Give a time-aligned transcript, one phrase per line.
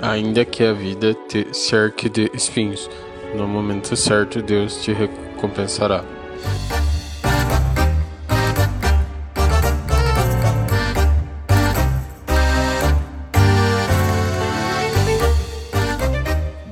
[0.00, 2.90] Ainda que a vida te cerque de espinhos,
[3.34, 6.04] no momento certo Deus te recompensará.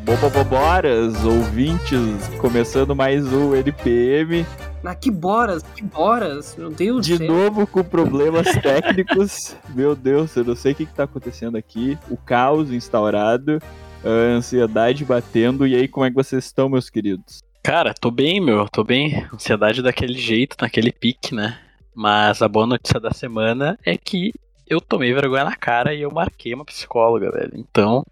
[0.05, 4.47] Boboboboras, ouvintes, começando mais um NPM.
[4.85, 7.27] Ah, que boras, que boras, meu Deus De do céu.
[7.35, 9.57] novo com problemas técnicos.
[9.75, 11.99] Meu Deus, eu não sei o que, que tá acontecendo aqui.
[12.11, 13.59] O caos instaurado,
[14.05, 15.67] a ansiedade batendo.
[15.67, 17.43] E aí, como é que vocês estão, meus queridos?
[17.63, 19.27] Cara, tô bem, meu, tô bem.
[19.33, 21.59] Ansiedade daquele jeito, naquele pique, né?
[21.95, 24.33] Mas a boa notícia da semana é que
[24.67, 27.53] eu tomei vergonha na cara e eu marquei uma psicóloga, velho.
[27.55, 28.05] Então,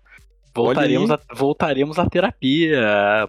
[0.55, 2.80] voltaremos, a, voltaremos à terapia.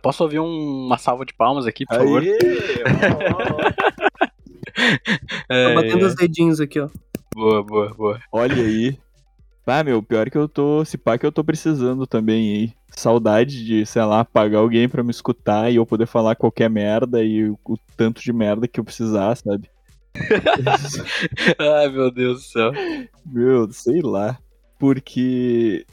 [0.02, 2.22] Posso ouvir um- uma salva de palmas aqui, por favor?
[2.22, 2.38] Aê,
[3.34, 3.72] ó, ó, ó.
[5.48, 6.90] Tô É, batendo os dedinhos aqui, ó.
[7.34, 8.20] Boa, boa, boa.
[8.32, 8.98] Olha aí.
[9.66, 10.84] Ah, meu, pior que eu tô.
[10.84, 12.74] Se pá que eu tô precisando também, hein?
[12.90, 17.24] Saudade de, sei lá, pagar alguém pra me escutar e eu poder falar qualquer merda
[17.24, 19.70] e o, o tanto de merda que eu precisar, sabe?
[21.58, 22.72] Ai, meu Deus do céu.
[23.26, 24.38] Meu, sei lá.
[24.78, 25.86] Porque.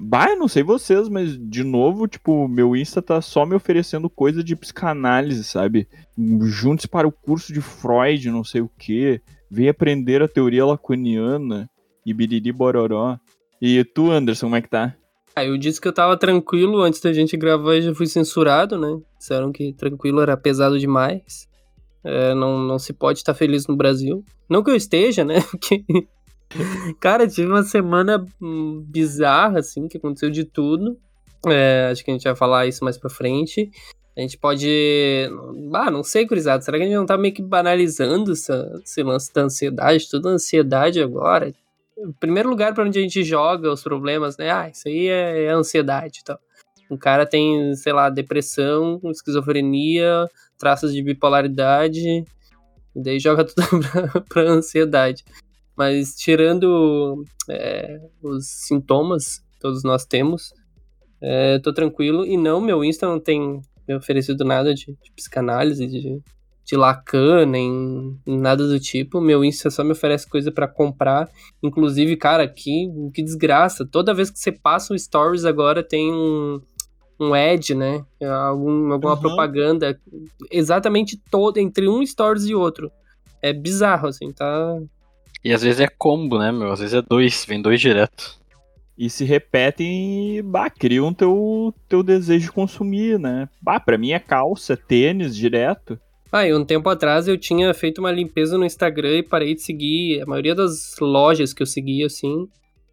[0.00, 4.08] Bah, eu não sei vocês, mas de novo, tipo, meu Insta tá só me oferecendo
[4.08, 5.88] coisa de psicanálise, sabe?
[6.42, 9.20] Juntos para o curso de Freud, não sei o quê.
[9.50, 11.68] Vem aprender a teoria lacaniana
[12.06, 13.18] e biriri bororó.
[13.60, 14.94] E tu, Anderson, como é que tá?
[15.34, 18.78] Ah, eu disse que eu tava tranquilo antes da gente gravar e já fui censurado,
[18.78, 19.00] né?
[19.18, 21.48] Disseram que tranquilo era pesado demais.
[22.04, 24.24] É, não, não se pode estar feliz no Brasil.
[24.48, 25.40] Não que eu esteja, né?
[25.50, 25.84] Porque...
[27.00, 30.98] Cara, tive uma semana hum, bizarra, assim, que aconteceu de tudo.
[31.46, 33.70] É, acho que a gente vai falar isso mais pra frente.
[34.16, 34.68] A gente pode.
[35.72, 36.62] Ah, não sei, Curizado.
[36.64, 40.08] Será que a gente não tá meio que banalizando essa, esse lance da ansiedade?
[40.10, 41.52] Tudo ansiedade agora.
[42.20, 44.50] Primeiro lugar, pra onde a gente joga os problemas, né?
[44.50, 46.38] Ah, isso aí é, é ansiedade e tal.
[46.90, 52.24] O cara tem, sei lá, depressão, esquizofrenia, traços de bipolaridade,
[52.94, 55.24] e daí joga tudo pra, pra ansiedade.
[55.82, 60.52] Mas tirando é, os sintomas, todos nós temos,
[61.20, 62.24] é, tô tranquilo.
[62.24, 66.22] E não, meu Insta não tem me oferecido nada de, de psicanálise, de,
[66.64, 69.20] de Lacan, nem nada do tipo.
[69.20, 71.28] Meu Insta só me oferece coisa pra comprar.
[71.60, 73.84] Inclusive, cara, que, que desgraça.
[73.84, 76.60] Toda vez que você passa um stories agora tem um,
[77.18, 78.04] um ad, né?
[78.22, 79.20] Algum, alguma Uhum.
[79.20, 79.98] propaganda.
[80.48, 82.88] Exatamente todo, entre um stories e outro.
[83.42, 84.78] É bizarro, assim, tá?
[85.44, 86.70] E às vezes é combo, né, meu?
[86.72, 88.36] Às vezes é dois, vem dois direto.
[88.96, 93.48] E se repetem e, bah, criam teu, teu desejo de consumir, né?
[93.60, 95.98] Bah, pra mim é calça, tênis, direto.
[96.30, 99.62] Ah, e um tempo atrás eu tinha feito uma limpeza no Instagram e parei de
[99.62, 102.48] seguir a maioria das lojas que eu seguia, assim.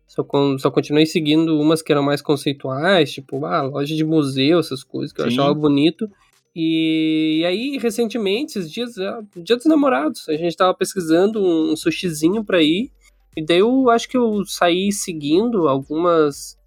[0.08, 4.60] Só, con- só continuei seguindo umas que eram mais conceituais, tipo, ah, loja de museu,
[4.60, 5.34] essas coisas que eu Sim.
[5.34, 6.10] achava bonito.
[6.56, 12.44] E, aí, recentemente, esses dias, ah, dia dos namorados, a gente tava pesquisando um sushizinho
[12.44, 12.92] pra ir.
[13.38, 16.58] E daí eu acho que eu saí seguindo algumas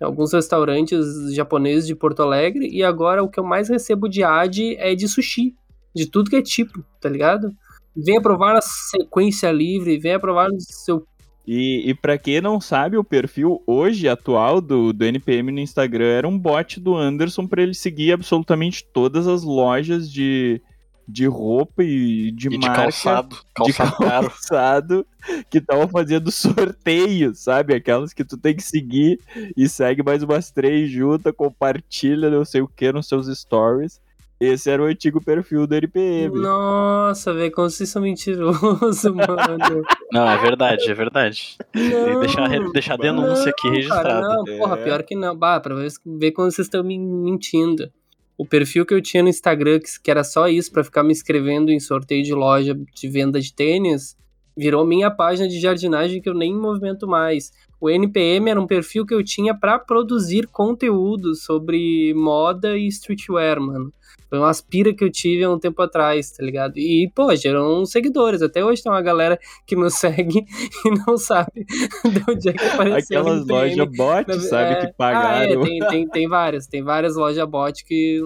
[0.00, 4.76] alguns restaurantes japoneses de Porto Alegre e agora o que eu mais recebo de ad
[4.76, 5.54] é de sushi,
[5.94, 7.50] de tudo que é tipo, tá ligado?
[7.96, 11.06] Venha provar na sequência livre, venha provar no seu
[11.46, 16.06] E, e para quem não sabe, o perfil hoje atual do, do NPM no Instagram
[16.06, 20.60] era um bot do Anderson pra ele seguir absolutamente todas as lojas de,
[21.06, 22.82] de roupa e de E de marca.
[22.82, 23.36] calçado.
[23.64, 24.28] de Calçado caro.
[24.30, 25.06] calçado
[25.50, 27.74] que estavam fazendo sorteio, sabe?
[27.74, 29.20] Aquelas que tu tem que seguir
[29.56, 34.00] e segue mais umas três juntas, compartilha não sei o que nos seus stories.
[34.38, 36.38] Esse era o antigo perfil do NPM.
[36.38, 39.82] Nossa, velho, como vocês são mentirosos, mano.
[40.12, 41.56] Não, é verdade, é verdade.
[41.72, 44.20] Tem que Não, deixar, deixar a denúncia aqui registrada.
[44.20, 45.34] Não, porra, pior que não.
[45.34, 47.90] Bah, pra ver quando vocês estão me mentindo.
[48.36, 51.12] O perfil que eu tinha no Instagram, que, que era só isso, pra ficar me
[51.12, 54.14] inscrevendo em sorteio de loja de venda de tênis,
[54.54, 57.50] virou minha página de jardinagem que eu nem movimento mais.
[57.80, 63.60] O NPM era um perfil que eu tinha pra produzir conteúdo sobre moda e streetwear,
[63.60, 63.92] mano.
[64.28, 66.78] Foi uma aspira que eu tive há um tempo atrás, tá ligado?
[66.78, 68.42] E, pô, gerou seguidores.
[68.42, 70.44] Até hoje tem uma galera que nos segue
[70.84, 71.52] e não sabe
[72.04, 75.28] de onde é que apareceu Aquelas lojas bot, Na- sabe, é, que pagaram.
[75.28, 76.66] Ah, é, tem, tem, tem várias.
[76.66, 78.20] Tem várias lojas bot que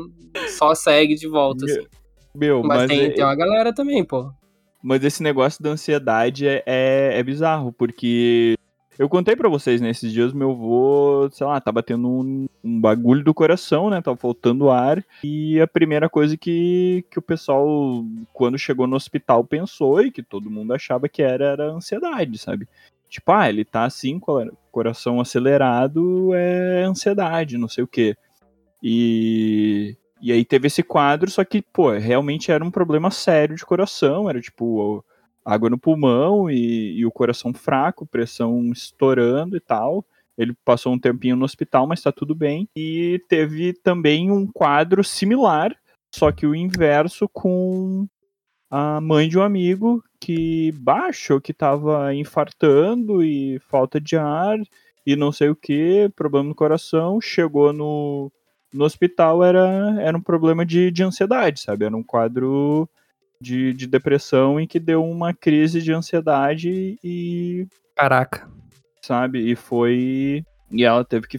[0.57, 1.83] só segue de volta, assim.
[2.35, 4.31] Meu, Mas, mas, tem, é- tem uma galera também, pô.
[4.83, 8.55] Mas esse negócio da ansiedade é, é, é bizarro, porque
[9.01, 13.25] eu contei pra vocês nesses dias, meu avô, sei lá, tá batendo um, um bagulho
[13.25, 14.03] do coração, né?
[14.03, 15.03] Tava faltando ar.
[15.25, 17.67] E a primeira coisa que, que o pessoal,
[18.31, 22.69] quando chegou no hospital, pensou e que todo mundo achava que era, era ansiedade, sabe?
[23.09, 24.21] Tipo, ah, ele tá assim,
[24.71, 28.15] coração acelerado, é ansiedade, não sei o quê.
[28.83, 33.65] E, e aí teve esse quadro, só que, pô, realmente era um problema sério de
[33.65, 35.03] coração, era tipo
[35.45, 40.05] água no pulmão e, e o coração fraco, pressão estourando e tal.
[40.37, 42.69] Ele passou um tempinho no hospital, mas tá tudo bem.
[42.75, 45.77] E teve também um quadro similar,
[46.15, 48.07] só que o inverso com
[48.71, 54.59] a mãe de um amigo que baixou que tava infartando e falta de ar
[55.05, 58.31] e não sei o que, problema no coração, chegou no,
[58.73, 61.85] no hospital, era, era um problema de, de ansiedade, sabe?
[61.85, 62.89] Era um quadro
[63.41, 67.67] de, de depressão em que deu uma crise de ansiedade e.
[67.97, 68.49] Caraca.
[69.03, 69.51] Sabe?
[69.51, 70.45] E foi.
[70.71, 71.39] E ela teve que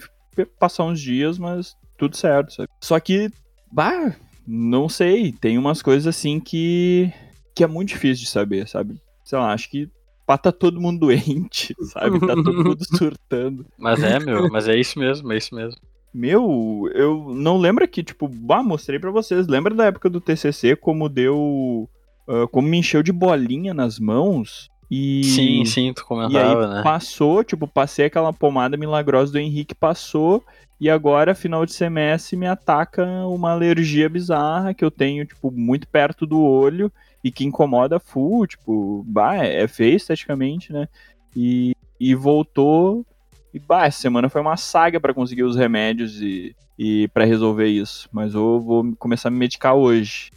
[0.59, 2.69] passar uns dias, mas tudo certo, sabe?
[2.81, 3.29] Só que,
[3.71, 4.15] bah,
[4.47, 7.13] não sei, tem umas coisas assim que
[7.55, 8.99] que é muito difícil de saber, sabe?
[9.23, 9.89] Sei lá, acho que
[10.25, 12.19] pá, tá todo mundo doente, sabe?
[12.19, 13.65] Tá todo mundo surtando.
[13.77, 15.79] Mas é, meu, mas é isso mesmo, é isso mesmo.
[16.13, 19.47] Meu, eu não lembro que, tipo, bah, mostrei para vocês.
[19.47, 21.89] Lembra da época do TCC como deu.
[22.27, 24.69] Uh, como me encheu de bolinha nas mãos?
[24.89, 26.83] E, sim, sim, tu comentava, né?
[26.83, 30.43] Passou, tipo, passei aquela pomada milagrosa do Henrique, passou,
[30.81, 35.87] e agora, final de semestre, me ataca uma alergia bizarra que eu tenho, tipo, muito
[35.87, 36.91] perto do olho
[37.23, 40.89] e que incomoda full, tipo, bah, é, é feio esteticamente, né?
[41.35, 43.05] E, e voltou.
[43.53, 47.67] E bah, essa semana foi uma saga para conseguir os remédios e, e para resolver
[47.67, 48.07] isso.
[48.11, 50.31] Mas eu vou começar a me medicar hoje.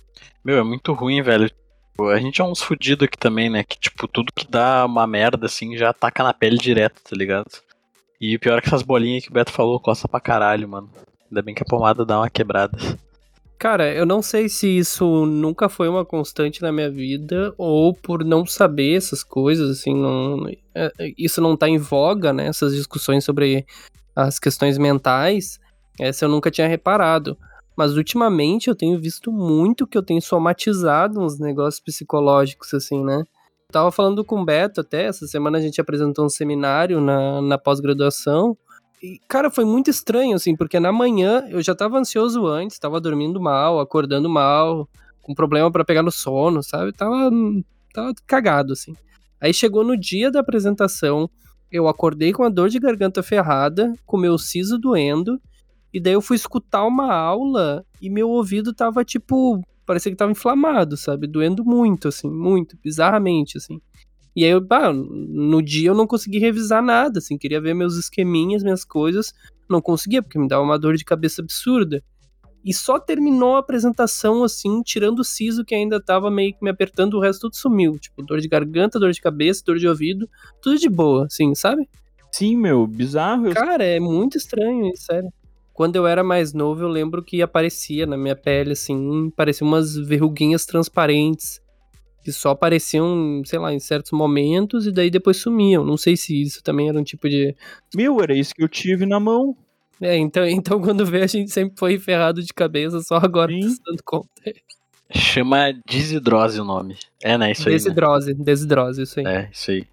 [0.45, 1.51] Meu, é muito ruim, velho.
[2.13, 3.63] A gente é uns fudidos aqui também, né?
[3.63, 7.51] Que, tipo, tudo que dá uma merda, assim, já ataca na pele direto, tá ligado?
[8.21, 10.91] E pior é que essas bolinhas que o Beto falou, coça pra caralho, mano.
[11.31, 12.77] Ainda bem que a pomada dá uma quebrada.
[13.59, 18.25] Cara, eu não sei se isso nunca foi uma constante na minha vida ou por
[18.25, 22.47] não saber essas coisas, assim, não, é, isso não tá em voga, né?
[22.47, 23.65] Essas discussões sobre
[24.15, 25.59] as questões mentais,
[25.99, 27.39] essa eu nunca tinha reparado.
[27.77, 33.25] Mas ultimamente eu tenho visto muito que eu tenho somatizado uns negócios psicológicos, assim, né?
[33.73, 37.59] Tava falando com o Beto até, essa semana a gente apresentou um seminário na, na
[37.59, 38.56] pós-graduação.
[39.29, 43.41] Cara, foi muito estranho, assim, porque na manhã eu já tava ansioso antes, tava dormindo
[43.41, 44.89] mal, acordando mal,
[45.23, 46.93] com problema para pegar no sono, sabe?
[46.93, 47.31] Tava,
[47.93, 48.95] tava cagado, assim.
[49.41, 51.29] Aí chegou no dia da apresentação,
[51.71, 55.41] eu acordei com a dor de garganta ferrada, com meu siso doendo,
[55.93, 59.62] e daí eu fui escutar uma aula e meu ouvido tava tipo.
[59.87, 61.27] Parecia que tava inflamado, sabe?
[61.27, 63.81] Doendo muito, assim, muito, bizarramente, assim.
[64.35, 67.97] E aí, eu, bah, no dia eu não consegui revisar nada, assim, queria ver meus
[67.97, 69.33] esqueminhas, minhas coisas,
[69.69, 72.03] não conseguia, porque me dava uma dor de cabeça absurda.
[72.65, 76.71] E só terminou a apresentação, assim, tirando o siso que ainda tava meio que me
[76.71, 77.99] apertando, o resto tudo sumiu.
[77.99, 80.29] Tipo, dor de garganta, dor de cabeça, dor de ouvido,
[80.63, 81.87] tudo de boa, assim, sabe?
[82.33, 83.51] Sim, meu, bizarro.
[83.51, 85.31] Cara, é muito estranho, sério.
[85.75, 89.95] Quando eu era mais novo, eu lembro que aparecia na minha pele, assim, pareciam umas
[89.95, 91.61] verruguinhas transparentes.
[92.25, 95.85] Que só apareciam, sei lá, em certos momentos e daí depois sumiam.
[95.85, 97.55] Não sei se isso também era um tipo de.
[97.94, 99.55] Meu, era isso que eu tive na mão.
[100.00, 103.76] É, então, então quando vê, a gente sempre foi ferrado de cabeça, só agora Sim.
[103.87, 104.29] dando conta.
[105.15, 106.97] Chama desidrose o nome.
[107.23, 107.53] É, né?
[107.53, 107.75] Isso aí.
[107.75, 108.43] Desidrose, né?
[108.43, 109.27] desidrose, isso aí.
[109.27, 109.87] É, isso aí.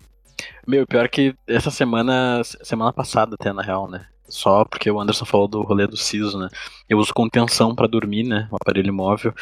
[0.66, 4.06] Meu, pior que essa semana, semana passada até, na real, né?
[4.32, 6.48] só porque o Anderson falou do rolê do siso, né?
[6.90, 8.48] Eu uso contenção para dormir, né?
[8.52, 9.34] Um aparelho móvel.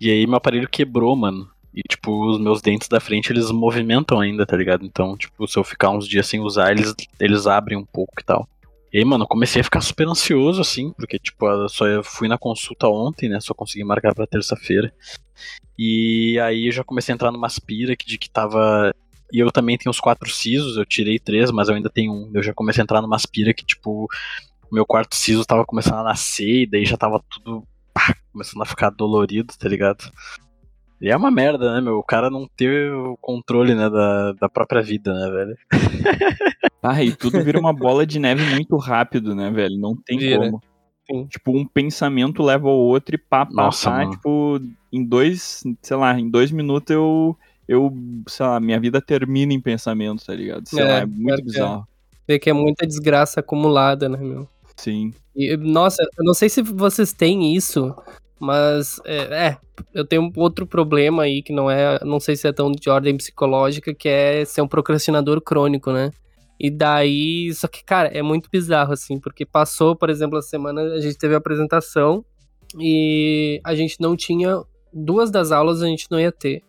[0.00, 1.48] E aí meu aparelho quebrou, mano.
[1.74, 4.84] E, tipo, os meus dentes da frente, eles movimentam ainda, tá ligado?
[4.84, 8.24] Então, tipo, se eu ficar uns dias sem usar, eles, eles abrem um pouco e
[8.24, 8.48] tal.
[8.92, 12.28] E aí, mano, eu comecei a ficar super ansioso, assim, porque, tipo, eu só fui
[12.28, 13.40] na consulta ontem, né?
[13.40, 14.94] Só consegui marcar pra terça-feira.
[15.76, 18.94] E aí eu já comecei a entrar numa aspira de que tava
[19.32, 22.30] e eu também tenho os quatro sisos, eu tirei três, mas eu ainda tenho um.
[22.32, 24.06] Eu já comecei a entrar numa aspira que, tipo,
[24.70, 28.66] meu quarto siso tava começando a nascer, e daí já tava tudo pá, começando a
[28.66, 30.08] ficar dolorido, tá ligado?
[31.04, 31.98] E é uma merda, né, meu?
[31.98, 35.58] O cara não ter o controle, né, da, da própria vida, né, velho?
[36.86, 39.78] Ah, e tudo vira uma bola de neve muito rápido, né, velho?
[39.78, 40.38] Não tem vira.
[40.38, 40.60] como.
[41.10, 41.26] Sim.
[41.28, 44.60] Tipo, um pensamento leva ao outro e pá, pá, Nossa, pá, tipo,
[44.92, 47.34] em dois, sei lá, em dois minutos eu
[47.66, 47.90] eu,
[48.28, 50.68] sei lá, minha vida termina em pensamento, tá ligado?
[50.68, 51.42] Sei é, lá, é muito é.
[51.42, 51.88] bizarro.
[52.28, 54.46] Vê que é muita desgraça acumulada, né, meu?
[54.76, 55.12] Sim.
[55.34, 57.94] E, nossa, eu não sei se vocês têm isso,
[58.38, 59.58] mas é, é,
[59.92, 63.16] eu tenho outro problema aí que não é, não sei se é tão de ordem
[63.16, 66.10] psicológica, que é ser um procrastinador crônico, né?
[66.58, 70.82] E daí, só que, cara, é muito bizarro, assim, porque passou, por exemplo, a semana
[70.82, 72.24] a gente teve a apresentação
[72.78, 74.62] e a gente não tinha.
[74.92, 76.62] Duas das aulas a gente não ia ter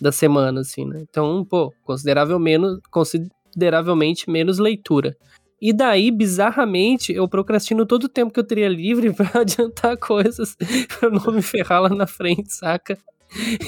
[0.00, 1.04] da semana, assim, né?
[1.08, 5.16] Então, pô, considerável menos, consideravelmente menos leitura.
[5.60, 10.56] E daí, bizarramente, eu procrastino todo o tempo que eu teria livre pra adiantar coisas,
[10.98, 12.96] pra não me ferrar lá na frente, saca?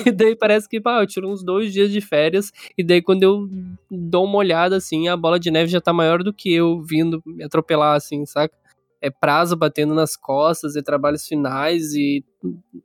[0.06, 3.22] E daí parece que, pá, eu tiro uns dois dias de férias, e daí quando
[3.22, 3.48] eu
[3.90, 7.22] dou uma olhada, assim, a bola de neve já tá maior do que eu vindo
[7.26, 8.54] me atropelar, assim, saca?
[9.02, 12.24] É prazo batendo nas costas, e trabalhos finais, e,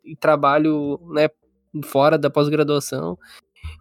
[0.04, 1.30] e trabalho, né,
[1.86, 3.18] fora da pós-graduação.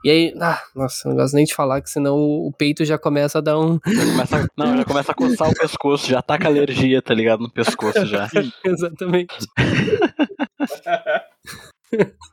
[0.05, 3.39] E aí, ah, nossa, não gosto nem de falar, que senão o, peito já começa
[3.39, 3.79] a dar um.
[3.87, 7.41] Já começa, não, já começa a coçar o pescoço, já tá com alergia, tá ligado?
[7.41, 8.29] No pescoço já.
[8.65, 9.35] Exatamente.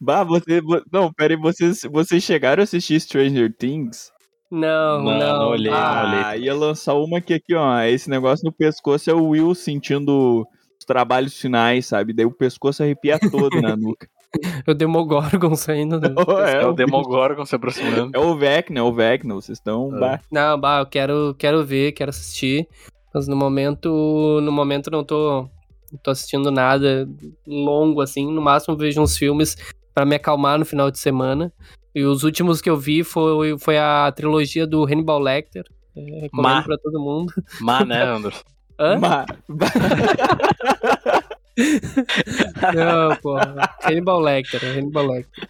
[0.00, 0.60] Bah, você.
[0.60, 4.10] vo- Não, pera aí, vocês, vocês chegaram a assistir Stranger Things?
[4.50, 5.38] Não, Não, não.
[5.38, 6.22] não olhei, não olhei.
[6.24, 7.80] Ah, ia lançar uma que aqui, ó.
[7.82, 10.46] Esse negócio no pescoço é o Will sentindo
[10.78, 12.12] os trabalhos finais, sabe?
[12.12, 14.08] Daí o pescoço arrepia todo na nuca.
[14.66, 15.98] Eu Demogorgon saindo.
[16.00, 16.08] do-
[16.46, 18.10] É é, o o, Demogorgon se aproximando.
[18.14, 19.34] é o Vecna, é o Vecna.
[19.34, 19.94] Vocês estão.
[19.96, 20.00] É.
[20.00, 20.20] bah.
[20.30, 22.68] Não, bah, eu quero, quero ver, quero assistir.
[23.12, 25.48] Mas no momento, no momento não tô,
[25.92, 27.08] não tô assistindo nada
[27.46, 28.30] longo assim.
[28.30, 29.56] No máximo vejo uns filmes
[29.92, 31.52] pra me acalmar no final de semana.
[31.92, 35.64] E os últimos que eu vi foi, foi a trilogia do Hannibal Lecter.
[35.96, 36.62] É, recomendo Má.
[36.62, 37.32] pra todo mundo.
[37.60, 38.44] Má, né, Anderson?
[38.78, 39.00] Hã?
[39.00, 39.26] Bah.
[42.74, 43.54] Não, porra.
[43.82, 45.48] Hannibal Lecter, Hannibal Lecter.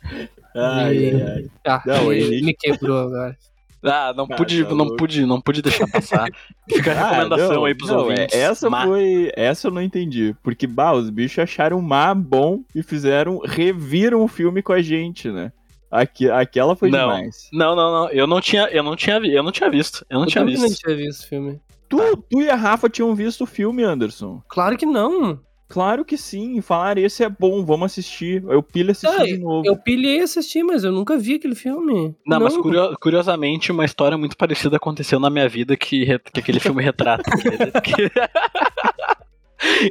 [0.54, 1.44] Ai, ai, ai.
[1.66, 3.36] Ah, Não, me, ele- me quebrou agora.
[3.82, 4.96] Ah, não Ah, pude, tá não louco.
[4.96, 6.28] pude, não pude deixar passar.
[6.70, 8.36] Fica a Ah, recomendação não, aí pros não, é- ouvintes.
[8.36, 8.84] Essa Má.
[8.84, 9.32] foi.
[9.34, 10.36] Essa eu não entendi.
[10.42, 13.38] Porque, bah, os bichos acharam má bom e fizeram.
[13.42, 15.50] reviram o filme com a gente, né?
[15.90, 16.98] Aqui, aquela foi Não.
[17.08, 17.48] demais.
[17.52, 18.10] Não, não, não.
[18.10, 20.04] Eu não tinha, eu não tinha, eu não tinha visto.
[20.10, 20.68] Eu não eu tinha também visto.
[20.68, 21.60] não tinha visto o filme.
[21.88, 24.42] Tu, tu e a Rafa tinham visto o filme, Anderson.
[24.48, 25.40] Claro que não.
[25.70, 26.60] Claro que sim.
[26.60, 28.42] Falaram, esse é bom, vamos assistir.
[28.48, 29.64] Eu pilho assistir Ah, de novo.
[29.64, 32.12] Eu pilhei assistir, mas eu nunca vi aquele filme.
[32.26, 36.58] Não, mas curio- curiosamente, uma história muito parecida aconteceu na minha vida que, que aquele
[36.60, 37.22] filme retrata.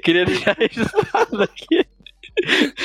[0.03, 1.85] Queria- deixar registrado aqui.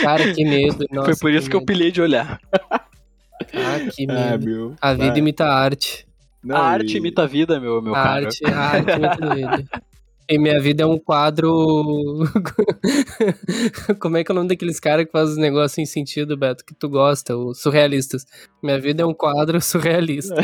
[0.03, 0.87] Cara, que medo.
[0.93, 1.67] Nossa, Foi por isso que eu medo.
[1.67, 2.41] pilhei de olhar.
[2.53, 4.47] Ah, que Ah, medo.
[4.47, 4.75] meu.
[4.81, 5.19] a vida vai.
[5.19, 6.07] imita a arte.
[6.43, 8.27] Não, a arte e- imita a vida, meu, meu a caro.
[8.27, 9.65] arte, a arte imita a vida.
[10.29, 11.51] E minha vida é um quadro.
[14.01, 16.65] Como é que é o nome daqueles caras que fazem os negócios sem sentido, Beto,
[16.65, 18.25] que tu gosta, os surrealistas?
[18.63, 20.37] Minha vida é um quadro surrealista.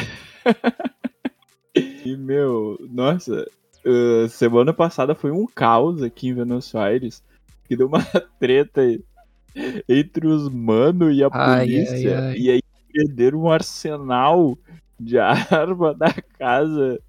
[2.05, 3.47] E, meu, nossa,
[3.87, 7.23] uh, semana passada foi um caos aqui em Buenos Aires,
[7.67, 8.05] que deu uma
[8.39, 8.83] treta
[9.89, 12.37] entre os mano e a Ai, polícia, ai, ai.
[12.37, 14.59] e aí perderam um arsenal
[14.99, 17.01] de arma da casa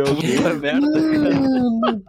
[0.00, 0.36] alguém.
[0.36, 2.02] Puta merda, cara.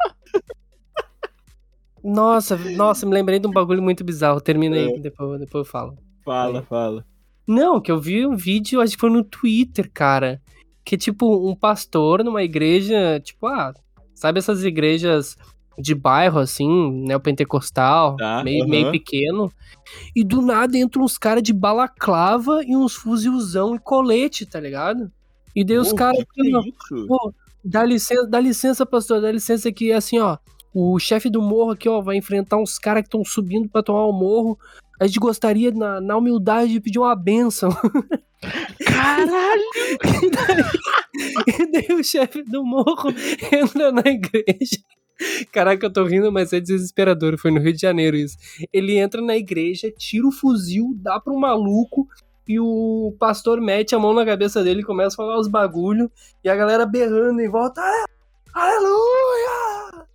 [2.03, 4.39] Nossa, nossa, me lembrei de um bagulho muito bizarro.
[4.39, 4.99] Termina aí, É.
[4.99, 5.97] depois, depois eu falo.
[6.23, 7.05] Fala, fala.
[7.47, 10.41] Não, que eu vi um vídeo, acho que foi no Twitter, cara.
[10.85, 13.73] Que é tipo um pastor numa igreja, tipo, ah,
[14.15, 15.35] sabe essas igrejas
[15.77, 18.69] de bairro, assim, neopentecostal, Tá, meio, aham.
[18.69, 19.51] meio pequeno.
[20.15, 25.11] E do nada entram uns caras de balaclava e uns fuzilzão e colete, tá ligado?
[25.55, 26.19] E daí os caras.
[26.19, 27.07] é?
[27.07, 30.37] Pô, dá licença, dá licença, pastor, dá licença que assim, ó.
[30.73, 34.05] O chefe do morro aqui, ó, vai enfrentar uns caras que estão subindo pra tomar
[34.05, 34.57] o morro.
[34.99, 37.69] A gente gostaria, na, na humildade, de pedir uma benção.
[38.85, 39.63] Caralho!
[40.21, 40.63] E daí,
[41.47, 43.09] e daí o chefe do morro
[43.51, 44.77] entra na igreja.
[45.51, 47.37] Caraca, eu tô rindo, mas é desesperador.
[47.37, 48.37] Foi no Rio de Janeiro isso.
[48.71, 52.07] Ele entra na igreja, tira o fuzil, dá pro maluco.
[52.49, 56.11] E o pastor mete a mão na cabeça dele e começa a falar os bagulho.
[56.43, 57.79] E a galera berrando em volta.
[57.79, 58.05] "Ah,
[58.55, 60.05] Aleluia!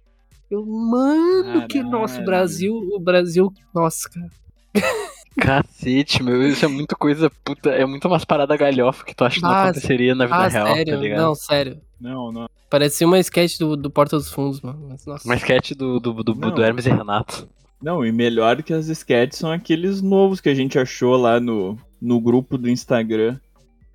[0.50, 2.26] Eu, mano, que nosso Caralho.
[2.26, 3.53] Brasil, o Brasil.
[3.73, 4.29] Nossa, cara.
[5.37, 9.37] Cacete, meu, isso é muita coisa, puta, é muito umas paradas galhofa que tu acha
[9.37, 10.95] que não Ah, aconteceria na vida Ah, real, sério?
[10.95, 11.21] tá ligado?
[11.21, 11.81] não, sério.
[12.00, 12.49] Não, não.
[12.71, 14.87] Parecia uma sketch do, do Porta dos Fundos, mano.
[14.91, 15.26] Mas, nossa.
[15.26, 16.50] Uma sketch do, do, do, Não.
[16.53, 17.49] do Hermes e Renato.
[17.85, 21.76] Não, e melhor que as sketches são aqueles novos que a gente achou lá no,
[22.00, 23.38] no grupo do Instagram.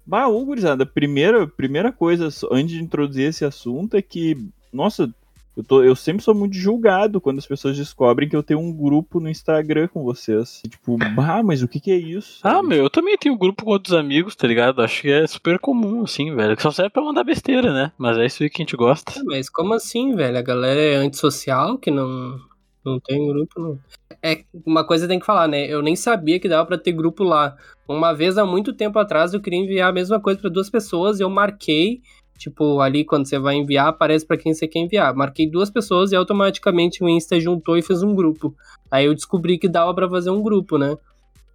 [0.05, 4.37] Bah, ô, gurizada, primeira, primeira coisa, antes de introduzir esse assunto, é que,
[4.71, 5.11] nossa,
[5.57, 8.71] eu, tô, eu sempre sou muito julgado quando as pessoas descobrem que eu tenho um
[8.71, 10.61] grupo no Instagram com vocês.
[10.63, 12.41] E, tipo, bah, mas o que que é isso?
[12.43, 12.67] Ah, sabe?
[12.67, 14.83] meu, eu também tenho um grupo com outros amigos, tá ligado?
[14.83, 16.55] Acho que é super comum, assim, velho.
[16.55, 17.91] Que só serve pra mandar besteira, né?
[17.97, 19.13] Mas é isso aí que a gente gosta.
[19.17, 20.37] Ah, Mas como assim, velho?
[20.37, 22.39] A galera é antissocial que não,
[22.85, 23.79] não tem grupo, não.
[24.23, 25.65] É, uma coisa tem que falar, né?
[25.67, 27.55] Eu nem sabia que dava pra ter grupo lá.
[27.87, 31.19] Uma vez, há muito tempo atrás, eu queria enviar a mesma coisa pra duas pessoas
[31.19, 32.01] e eu marquei,
[32.37, 35.13] tipo, ali quando você vai enviar, aparece pra quem você quer enviar.
[35.15, 38.55] Marquei duas pessoas e automaticamente o Insta juntou e fez um grupo.
[38.91, 40.95] Aí eu descobri que dava pra fazer um grupo, né?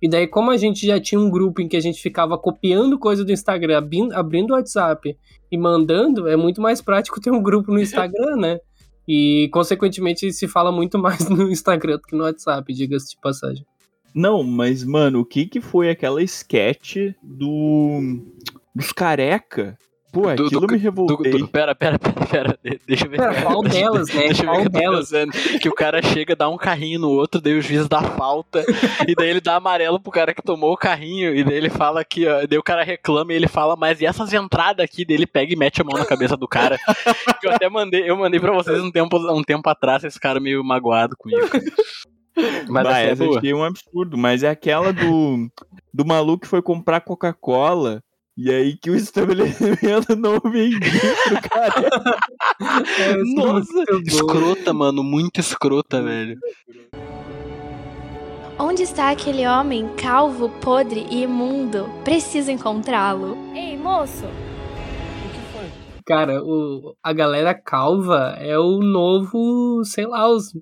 [0.02, 2.99] E daí, como a gente já tinha um grupo em que a gente ficava copiando
[2.99, 3.78] coisa do Instagram,
[4.12, 5.16] abrindo o WhatsApp
[5.50, 8.59] e mandando, é muito mais prático ter um grupo no Instagram, né?
[9.06, 13.64] E, consequentemente, se fala muito mais no Instagram do que no WhatsApp, diga-se de passagem.
[14.14, 18.23] Não, mas, mano, o que que foi aquela sketch do...
[18.75, 19.76] dos careca
[20.14, 21.33] Pô, aquilo do, me revoltei.
[21.33, 23.16] Do, do, pera, pera, pera, pera, deixa eu ver.
[23.16, 24.23] Pera, qual delas, né?
[24.26, 25.11] Deixa qual eu ver delas?
[25.61, 28.64] Que o cara chega, dá um carrinho no outro, daí o juiz dá falta,
[29.09, 32.00] e daí ele dá amarelo pro cara que tomou o carrinho, e daí ele fala
[32.00, 35.04] aqui, ó, daí o cara reclama e ele fala, mas e essas entradas aqui?
[35.04, 36.78] Daí ele pega e mete a mão na cabeça do cara.
[37.40, 40.38] que eu até mandei, eu mandei pra vocês um tempo, um tempo atrás, esse cara
[40.38, 41.49] meio magoado comigo.
[42.68, 45.49] Mas bah, essa, essa é um absurdo, mas é aquela do,
[45.92, 48.00] do maluco que foi comprar Coca-Cola
[48.37, 51.91] e aí que o estabelecimento não vendia pro cara.
[52.99, 56.38] É, Nossa, escrota, mano, muito escrota, velho.
[58.59, 61.88] Onde está aquele homem calvo, podre e imundo?
[62.05, 63.37] Preciso encontrá-lo.
[63.55, 64.25] Ei, moço,
[66.06, 70.52] Cara, o, a galera calva é o novo, sei lá, os,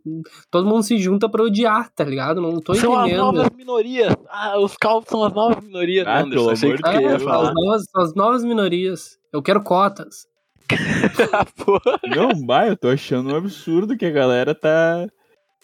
[0.49, 2.41] todo mundo se junta pra odiar, tá ligado?
[2.41, 3.17] Não tô são entendendo.
[3.19, 4.15] São as novas minorias.
[4.29, 6.07] Ah, os calvos são as novas minorias.
[6.07, 7.49] Ah, Anderson, que ah, é, falar.
[7.49, 9.19] As novas, as novas minorias.
[9.33, 10.29] Eu quero cotas.
[11.33, 11.45] Ah,
[12.15, 15.07] não, vai, eu tô achando um absurdo que a galera tá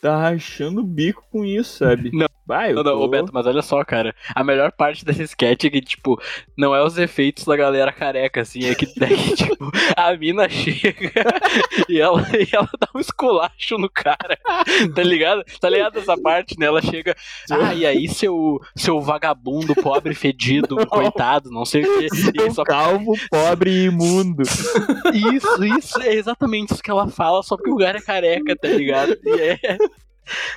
[0.01, 2.11] tá rachando o bico com isso, sabe?
[2.15, 3.09] Não, Vai, não, não, tô...
[3.09, 4.15] Beto, mas olha só, cara.
[4.35, 6.19] A melhor parte desse sketch é que, tipo,
[6.57, 11.13] não é os efeitos da galera careca, assim, é que daí, tipo, a mina chega
[11.91, 14.39] e ela, e ela dá um esculacho no cara.
[14.95, 15.45] Tá ligado?
[15.61, 16.65] Tá ligado essa parte, né?
[16.65, 17.15] Ela chega.
[17.51, 20.87] Ah, e aí, seu, seu vagabundo, pobre, fedido, não.
[20.87, 22.07] coitado, não sei o quê.
[22.07, 22.65] E só...
[22.65, 24.43] Calvo, pobre e imundo.
[25.13, 28.69] Isso, isso, é exatamente isso que ela fala, só que o cara é careca, tá
[28.69, 29.19] ligado?
[29.23, 29.59] E é.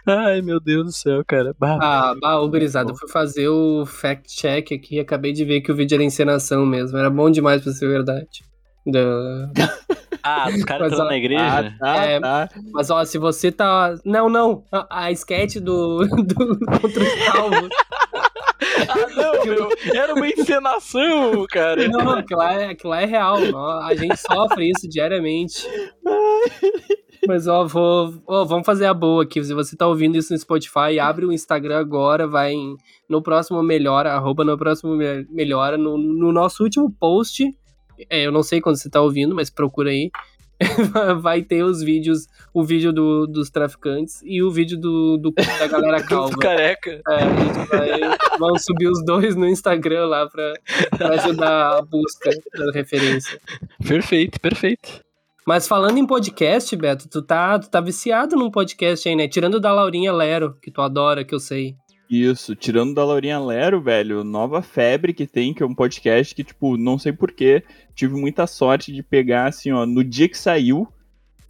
[0.05, 1.55] Ai, meu Deus do céu, cara.
[1.59, 2.91] Bah, ah, bah, uberizado.
[2.91, 6.65] Eu fui fazer o fact-check aqui e acabei de ver que o vídeo era encenação
[6.65, 6.97] mesmo.
[6.97, 8.43] Era bom demais pra ser verdade.
[8.85, 9.51] Da...
[10.23, 11.43] Ah, os caras estão na igreja?
[11.43, 12.49] Ah, tá, é, tá.
[12.71, 13.95] Mas ó, se você tá.
[14.05, 14.63] Não, não.
[14.71, 16.05] A, a sketch do.
[16.05, 17.69] do contra os calvos.
[18.87, 19.69] ah, não, meu.
[19.95, 21.87] Era uma encenação, cara.
[21.87, 23.37] Não, aquilo lá é, aquilo lá é real.
[23.53, 25.67] Ó, a gente sofre isso diariamente.
[27.27, 29.43] Mas, ó, vou, ó, vamos fazer a boa aqui.
[29.43, 32.75] Se você tá ouvindo isso no Spotify, abre o Instagram agora, vai em,
[33.07, 34.95] no próximo Melhora, arroba no próximo
[35.29, 37.47] Melhora, no, no nosso último post.
[38.09, 40.09] É, eu não sei quando você tá ouvindo, mas procura aí.
[41.21, 45.67] vai ter os vídeos, o vídeo do, dos traficantes e o vídeo do, do da
[45.67, 46.37] galera calva.
[46.37, 47.01] careca.
[47.09, 50.53] É, a gente vai, vamos subir os dois no Instagram lá pra,
[50.97, 53.39] pra ajudar a busca da referência.
[53.87, 55.01] Perfeito, perfeito.
[55.45, 59.27] Mas falando em podcast, Beto, tu tá, tu tá viciado num podcast aí, né?
[59.27, 61.75] Tirando da Laurinha Lero, que tu adora, que eu sei.
[62.07, 66.43] Isso, tirando da Laurinha Lero, velho, nova febre que tem, que é um podcast que,
[66.43, 67.63] tipo, não sei porquê,
[67.95, 70.87] tive muita sorte de pegar, assim, ó, no dia que saiu,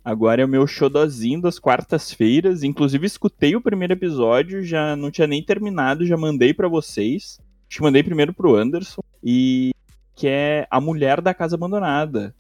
[0.05, 5.25] agora é o meu showzinho das quartas-feiras, inclusive escutei o primeiro episódio, já não tinha
[5.25, 9.71] nem terminado, já mandei para vocês, te mandei primeiro pro Anderson, e
[10.15, 12.35] que é A Mulher da Casa Abandonada.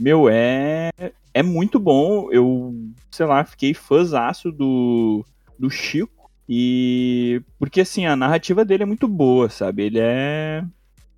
[0.00, 0.90] Meu, é,
[1.34, 2.32] é muito bom.
[2.32, 2.74] Eu,
[3.10, 5.22] sei lá, fiquei fãzaço do,
[5.58, 6.30] do Chico.
[6.48, 7.42] E.
[7.58, 9.82] Porque, assim, a narrativa dele é muito boa, sabe?
[9.84, 10.64] Ele é.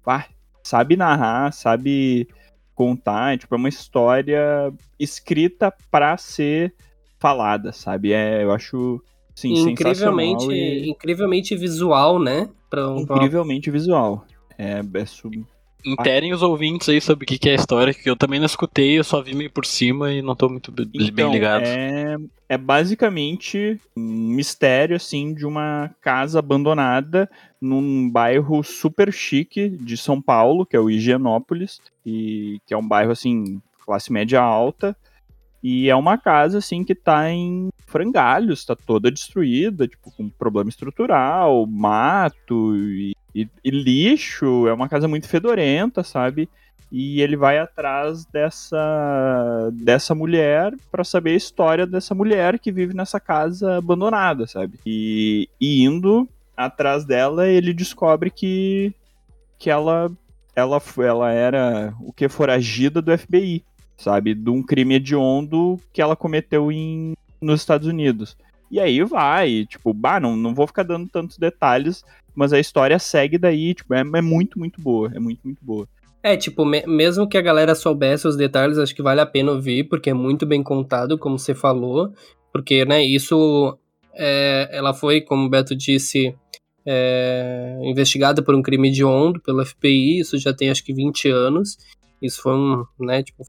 [0.05, 0.27] Pá,
[0.65, 2.27] sabe narrar, sabe
[2.75, 3.35] contar.
[3.35, 6.75] É, tipo, é uma história escrita para ser
[7.21, 8.13] falada, sabe?
[8.13, 9.01] É, eu acho.
[9.33, 10.91] Sim, incrivelmente, e...
[10.91, 12.51] incrivelmente visual, né?
[12.69, 13.79] Pra, incrivelmente pra...
[13.79, 14.27] visual.
[14.59, 14.83] É, é
[15.85, 18.99] Interem os ouvintes aí sobre o que, é a história, que eu também não escutei,
[18.99, 21.65] eu só vi meio por cima e não tô muito então, bem ligado.
[21.65, 22.17] É,
[22.49, 27.29] é basicamente um mistério, assim, de uma casa abandonada
[27.61, 32.87] num bairro super chique de São Paulo, que é o Higienópolis, e que é um
[32.87, 34.97] bairro, assim, classe média alta,
[35.63, 40.71] e é uma casa, assim, que tá em frangalhos, tá toda destruída, tipo, com problema
[40.71, 46.49] estrutural, mato e e, e, lixo, é uma casa muito fedorenta, sabe?
[46.91, 52.93] E ele vai atrás dessa dessa mulher para saber a história dessa mulher que vive
[52.93, 54.79] nessa casa abandonada, sabe?
[54.85, 58.95] E, e indo atrás dela, ele descobre que
[59.59, 60.11] que ela
[60.55, 63.65] ela ela era o que foragida do FBI,
[63.97, 64.35] sabe?
[64.35, 68.37] De um crime hediondo que ela cometeu em nos Estados Unidos.
[68.73, 72.03] E aí vai, tipo, bah, não, não vou ficar dando tantos detalhes,
[72.35, 75.13] mas a história segue daí, tipo, é, é muito, muito boa.
[75.15, 75.87] É muito, muito boa.
[76.23, 79.53] É, tipo, me mesmo que a galera soubesse os detalhes, acho que vale a pena
[79.53, 82.15] ouvir, porque é muito bem contado, como você falou.
[82.51, 83.77] Porque, né, isso.
[84.15, 86.35] É, ela foi, como o Beto disse,
[86.87, 91.77] é, investigada por um crime hediondo pelo FBI, isso já tem acho que 20 anos.
[92.23, 93.45] Isso foi um, né, tipo,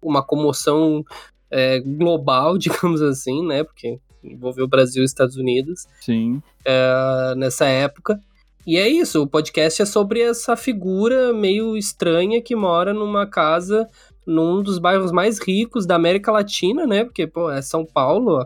[0.00, 1.04] uma comoção
[1.50, 5.86] é, global, digamos assim, né, porque envolveu o Brasil e Estados Unidos.
[6.00, 6.42] Sim.
[6.64, 8.18] É, nessa época.
[8.66, 13.86] E é isso, o podcast é sobre essa figura meio estranha que mora numa casa
[14.26, 17.04] num dos bairros mais ricos da América Latina, né?
[17.04, 18.44] Porque, pô, é São Paulo,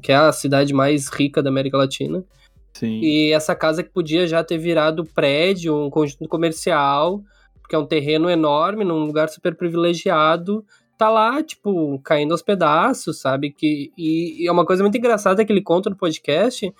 [0.00, 2.24] que é a cidade mais rica da América Latina.
[2.72, 3.00] Sim.
[3.00, 7.20] E essa casa que podia já ter virado prédio, um conjunto comercial,
[7.60, 10.64] porque é um terreno enorme, num lugar super privilegiado,
[11.00, 13.50] tá lá, tipo, caindo aos pedaços, sabe?
[13.50, 16.70] Que, e, e é uma coisa muito engraçada que ele conta no podcast,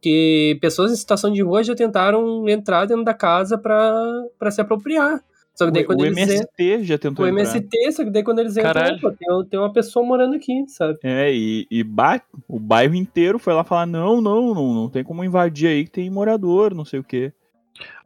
[0.00, 5.20] que pessoas em situação de rua já tentaram entrar dentro da casa para se apropriar.
[5.56, 7.40] Só que daí o, quando o eles MST já tentou o entrar.
[7.40, 8.96] MST, só que daí quando eles entram, Caralho.
[8.96, 10.98] opa, tem, tem uma pessoa morando aqui, sabe?
[11.02, 15.02] É, e, e ba- o bairro inteiro foi lá falar: não, não, não, não tem
[15.02, 17.32] como invadir aí que tem morador, não sei o quê.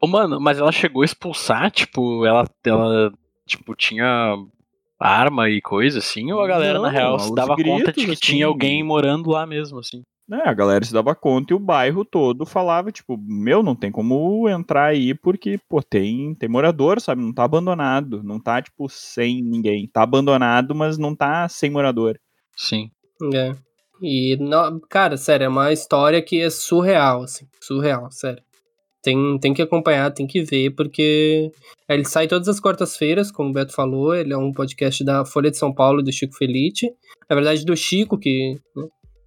[0.00, 3.12] Ô, mano, mas ela chegou a expulsar, tipo, ela, ela
[3.46, 4.34] tipo, tinha
[4.98, 8.04] arma e coisa assim, ou a galera, Não, na real, se dava conta de gritos,
[8.04, 8.20] que assim.
[8.20, 10.02] tinha alguém morando lá mesmo, assim.
[10.30, 13.90] É, a galera se dava conta e o bairro todo falava, tipo, meu, não tem
[13.90, 17.22] como entrar aí porque, pô, tem, tem morador, sabe?
[17.22, 18.22] Não tá abandonado.
[18.22, 19.88] Não tá, tipo, sem ninguém.
[19.88, 22.20] Tá abandonado, mas não tá sem morador.
[22.54, 22.90] Sim.
[23.32, 23.56] É.
[24.02, 27.46] E, não, cara, sério, é uma história que é surreal, assim.
[27.60, 28.42] Surreal, sério.
[29.08, 31.50] Tem, tem que acompanhar, tem que ver, porque
[31.88, 34.14] ele sai todas as quartas-feiras, como o Beto falou.
[34.14, 36.92] Ele é um podcast da Folha de São Paulo do Chico Felite.
[37.26, 38.60] Na verdade, do Chico, que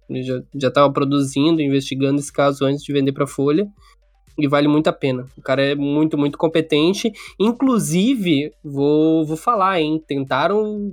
[0.08, 3.66] né, já, já tava produzindo, investigando esse caso antes de vender pra Folha.
[4.38, 5.26] E vale muito a pena.
[5.36, 7.10] O cara é muito, muito competente.
[7.40, 10.00] Inclusive, vou, vou falar, hein?
[10.06, 10.92] Tentaram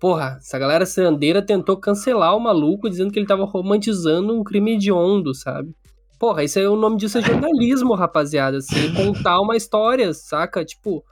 [0.00, 4.72] Porra, essa galera serandeira tentou cancelar o maluco dizendo que ele tava romantizando um crime
[4.72, 5.74] hediondo, sabe?
[6.20, 8.58] Porra, isso aí, o nome disso é jornalismo, rapaziada.
[8.58, 10.62] Assim, contar uma história, saca?
[10.62, 11.02] Tipo,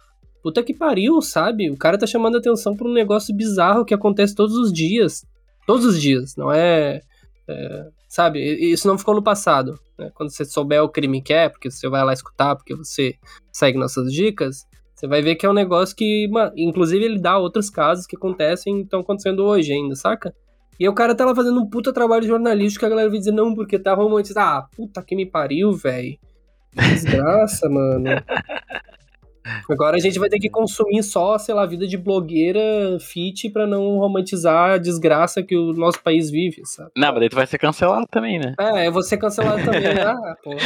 [0.43, 1.71] puta que pariu, sabe?
[1.71, 5.25] O cara tá chamando atenção pra um negócio bizarro que acontece todos os dias.
[5.67, 7.01] Todos os dias, não é.
[7.49, 8.39] é, sabe?
[8.71, 9.79] Isso não ficou no passado.
[9.99, 10.11] né?
[10.15, 13.15] Quando você souber o crime que é, porque você vai lá escutar, porque você
[13.51, 17.71] segue nossas dicas, você vai ver que é um negócio que, inclusive ele dá outros
[17.71, 20.35] casos que acontecem e estão acontecendo hoje ainda, saca?
[20.79, 23.33] E aí o cara tá lá fazendo um puta trabalho jornalístico a galera vai dizer,
[23.33, 24.41] não, porque tá romantizando.
[24.41, 26.17] Ah, puta que me pariu, velho.
[26.73, 28.11] Desgraça, mano.
[29.69, 32.61] Agora a gente vai ter que consumir só, sei lá, vida de blogueira
[33.01, 36.91] fit pra não romantizar a desgraça que o nosso país vive, sabe?
[36.97, 38.55] Não, mas daí tu vai ser cancelado também, né?
[38.61, 39.83] É, eu vou ser cancelado também.
[39.99, 40.59] Ah, porra.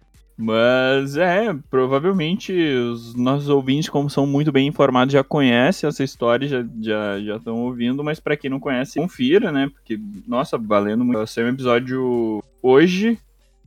[0.40, 6.48] Mas é, provavelmente os nossos ouvintes, como são muito bem informados, já conhecem essa história,
[6.48, 9.70] já já já estão ouvindo, mas pra quem não conhece, confira, né?
[9.72, 11.20] Porque, nossa, valendo muito.
[11.22, 13.18] Esse é um episódio hoje.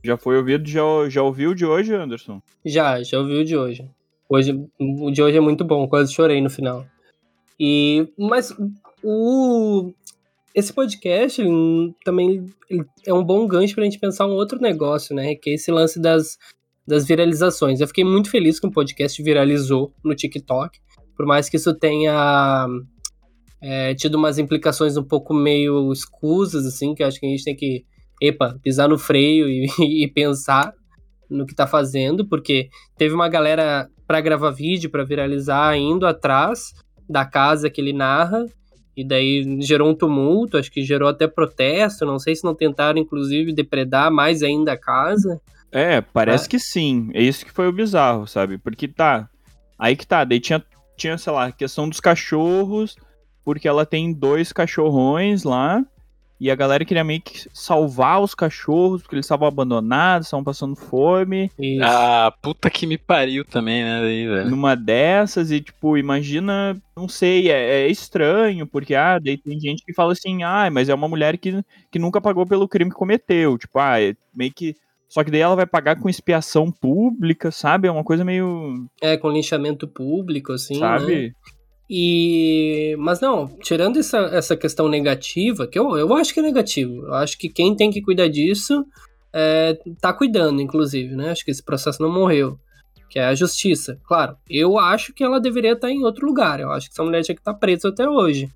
[0.02, 2.42] Já foi ouvido, já, já ouviu de hoje, Anderson?
[2.66, 3.88] Já, já ouvi o de hoje.
[4.28, 6.84] Hoje, o de hoje é muito bom, quase chorei no final.
[7.58, 8.54] E, mas
[9.02, 9.92] o
[10.54, 11.42] esse podcast
[12.04, 12.46] também
[13.04, 15.34] é um bom gancho pra gente pensar um outro negócio, né?
[15.34, 16.38] Que é esse lance das,
[16.86, 17.80] das viralizações.
[17.80, 20.78] Eu fiquei muito feliz que o podcast viralizou no TikTok,
[21.16, 22.66] por mais que isso tenha
[23.62, 27.56] é, tido umas implicações um pouco meio escusas, assim, que acho que a gente tem
[27.56, 27.84] que,
[28.20, 29.66] epa, pisar no freio e,
[30.04, 30.74] e pensar
[31.30, 32.68] no que tá fazendo, porque
[32.98, 36.74] teve uma galera pra gravar vídeo, pra viralizar, indo atrás
[37.08, 38.44] da casa que ele narra,
[38.96, 42.98] e daí gerou um tumulto, acho que gerou até protesto, não sei se não tentaram,
[42.98, 45.40] inclusive, depredar mais ainda a casa.
[45.74, 46.48] É, parece É.
[46.48, 47.10] que sim.
[47.12, 48.56] É isso que foi o bizarro, sabe?
[48.58, 49.28] Porque tá.
[49.78, 50.22] Aí que tá.
[50.24, 50.62] Daí tinha,
[50.96, 52.96] tinha, sei lá, a questão dos cachorros,
[53.44, 55.84] porque ela tem dois cachorrões lá.
[56.40, 60.74] E a galera queria meio que salvar os cachorros, porque eles estavam abandonados, estavam passando
[60.76, 61.50] fome.
[61.58, 61.82] Isso.
[61.82, 64.50] Ah, puta que me pariu também, né, daí, velho.
[64.50, 69.84] Numa dessas, e tipo, imagina, não sei, é, é estranho, porque, ah, daí tem gente
[69.84, 72.96] que fala assim, ah, mas é uma mulher que, que nunca pagou pelo crime que
[72.96, 73.56] cometeu.
[73.56, 74.74] Tipo, ah, é meio que.
[75.14, 77.86] Só que daí ela vai pagar com expiação pública, sabe?
[77.86, 78.84] É uma coisa meio.
[79.00, 80.80] É, com linchamento público, assim, né?
[80.80, 81.32] sabe?
[81.88, 82.96] E.
[82.98, 87.06] Mas não, tirando essa, essa questão negativa, que eu, eu acho que é negativo.
[87.06, 88.84] Eu acho que quem tem que cuidar disso
[89.32, 91.30] é, tá cuidando, inclusive, né?
[91.30, 92.58] Acho que esse processo não morreu.
[93.08, 93.96] Que é a justiça.
[94.08, 96.58] Claro, eu acho que ela deveria estar em outro lugar.
[96.58, 98.50] Eu acho que essa mulher tinha que estar presa até hoje.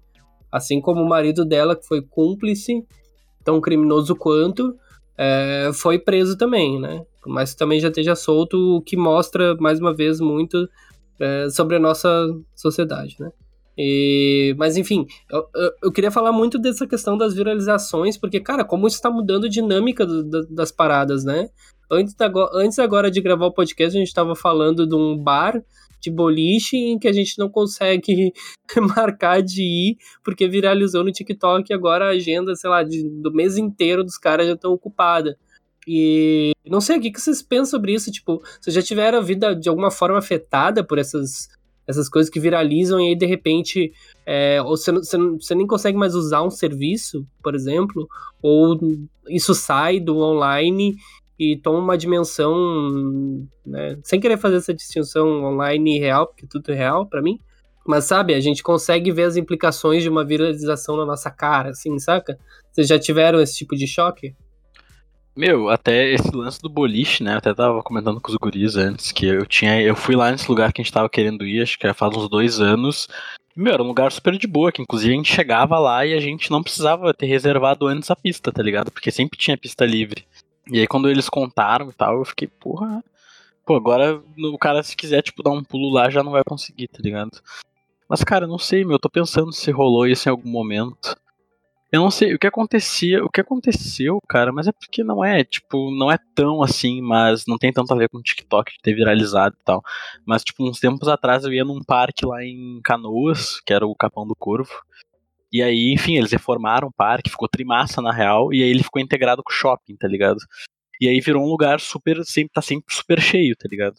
[0.50, 2.84] Assim como o marido dela, que foi cúmplice,
[3.44, 4.76] tão criminoso quanto,
[5.18, 7.04] é, foi preso também, né?
[7.26, 10.68] Mas também já esteja solto, o que mostra, mais uma vez, muito
[11.18, 12.08] é, sobre a nossa
[12.54, 13.32] sociedade, né?
[13.76, 18.64] E, mas enfim, eu, eu, eu, queria falar muito dessa questão das viralizações, porque, cara,
[18.64, 21.48] como isso está mudando a dinâmica do, do, das paradas, né?
[21.90, 25.62] Antes, da, antes agora de gravar o podcast, a gente estava falando de um bar
[26.00, 28.32] de boliche em que a gente não consegue
[28.96, 33.32] marcar de ir, porque viralizou no TikTok e agora a agenda, sei lá, de, do
[33.32, 35.36] mês inteiro dos caras já estão ocupada.
[35.86, 38.10] E não sei o que, vocês pensam sobre isso.
[38.10, 41.48] Tipo, vocês já tiveram a vida de alguma forma afetada por essas
[41.88, 43.90] essas coisas que viralizam e aí de repente
[44.26, 48.06] é, você, você, você nem consegue mais usar um serviço, por exemplo,
[48.42, 48.78] ou
[49.26, 50.94] isso sai do online
[51.38, 56.72] e toma uma dimensão, né, sem querer fazer essa distinção online e real, porque tudo
[56.72, 57.38] é real para mim,
[57.86, 61.98] mas sabe, a gente consegue ver as implicações de uma viralização na nossa cara, assim,
[61.98, 62.38] saca?
[62.70, 64.34] Vocês já tiveram esse tipo de choque?
[65.34, 67.34] Meu, até esse lance do boliche, né?
[67.34, 69.80] Eu até tava comentando com os guris antes que eu tinha.
[69.80, 72.14] Eu fui lá nesse lugar que a gente tava querendo ir, acho que já faz
[72.16, 73.06] uns dois anos.
[73.56, 76.20] Meu, era um lugar super de boa, que inclusive a gente chegava lá e a
[76.20, 78.90] gente não precisava ter reservado antes a pista, tá ligado?
[78.90, 80.26] Porque sempre tinha pista livre.
[80.70, 83.02] E aí quando eles contaram e tal, eu fiquei, porra.
[83.64, 86.88] Pô, agora o cara se quiser, tipo, dar um pulo lá já não vai conseguir,
[86.88, 87.40] tá ligado?
[88.08, 91.14] Mas, cara, não sei, meu, eu tô pensando se rolou isso em algum momento.
[91.90, 95.42] Eu não sei o que acontecia, o que aconteceu, cara, mas é porque não é,
[95.42, 98.94] tipo, não é tão assim, mas não tem tanto a ver com o TikTok ter
[98.94, 99.82] viralizado e tal.
[100.26, 103.94] Mas, tipo, uns tempos atrás eu ia num parque lá em Canoas, que era o
[103.94, 104.72] Capão do Corvo.
[105.52, 109.00] E aí, enfim, eles reformaram o parque, ficou trimassa na real, e aí ele ficou
[109.00, 110.38] integrado com o shopping, tá ligado?
[111.00, 113.96] E aí virou um lugar super, sempre, tá sempre super cheio, tá ligado?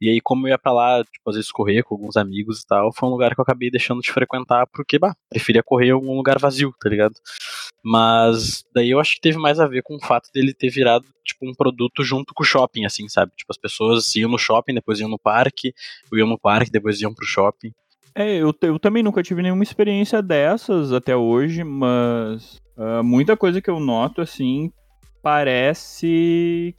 [0.00, 2.66] E aí, como eu ia pra lá, tipo, às vezes correr com alguns amigos e
[2.66, 5.92] tal, foi um lugar que eu acabei deixando de frequentar porque, bah, preferia correr em
[5.92, 7.14] algum lugar vazio, tá ligado?
[7.84, 11.06] Mas daí eu acho que teve mais a ver com o fato dele ter virado,
[11.24, 13.30] tipo, um produto junto com o shopping, assim, sabe?
[13.36, 15.72] Tipo, as pessoas iam no shopping, depois iam no parque,
[16.12, 17.72] iam no parque, depois iam pro shopping.
[18.14, 23.60] É, eu, eu também nunca tive nenhuma experiência dessas até hoje, mas uh, muita coisa
[23.60, 24.70] que eu noto, assim,
[25.22, 26.74] parece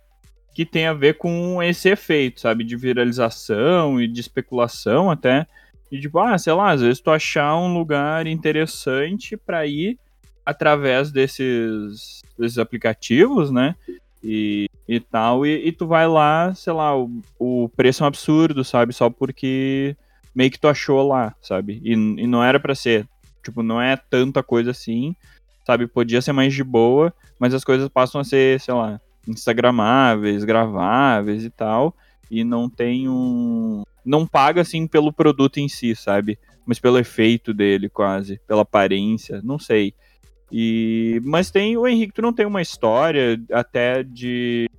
[0.54, 2.64] que tem a ver com esse efeito, sabe?
[2.64, 5.48] De viralização e de especulação até.
[5.92, 9.98] E tipo, ah, sei lá, às vezes tu achar um lugar interessante para ir
[10.46, 13.76] através desses, desses aplicativos, né?
[14.24, 18.08] E, e tal, e, e tu vai lá, sei lá, o, o preço é um
[18.08, 18.94] absurdo, sabe?
[18.94, 19.98] Só porque
[20.36, 21.82] meio que tu achou lá, sabe?
[21.84, 23.08] E, e não era para ser.
[23.44, 25.16] Tipo, não é tanta coisa assim,
[25.66, 25.88] sabe?
[25.88, 31.44] Podia ser mais de boa, mas as coisas passam a ser, sei lá, instagramáveis, graváveis
[31.44, 31.96] e tal,
[32.30, 36.38] e não tem um não paga assim pelo produto em si, sabe?
[36.66, 39.94] Mas pelo efeito dele quase, pela aparência, não sei.
[40.52, 44.70] E mas tem o Henrique, tu não tem uma história até de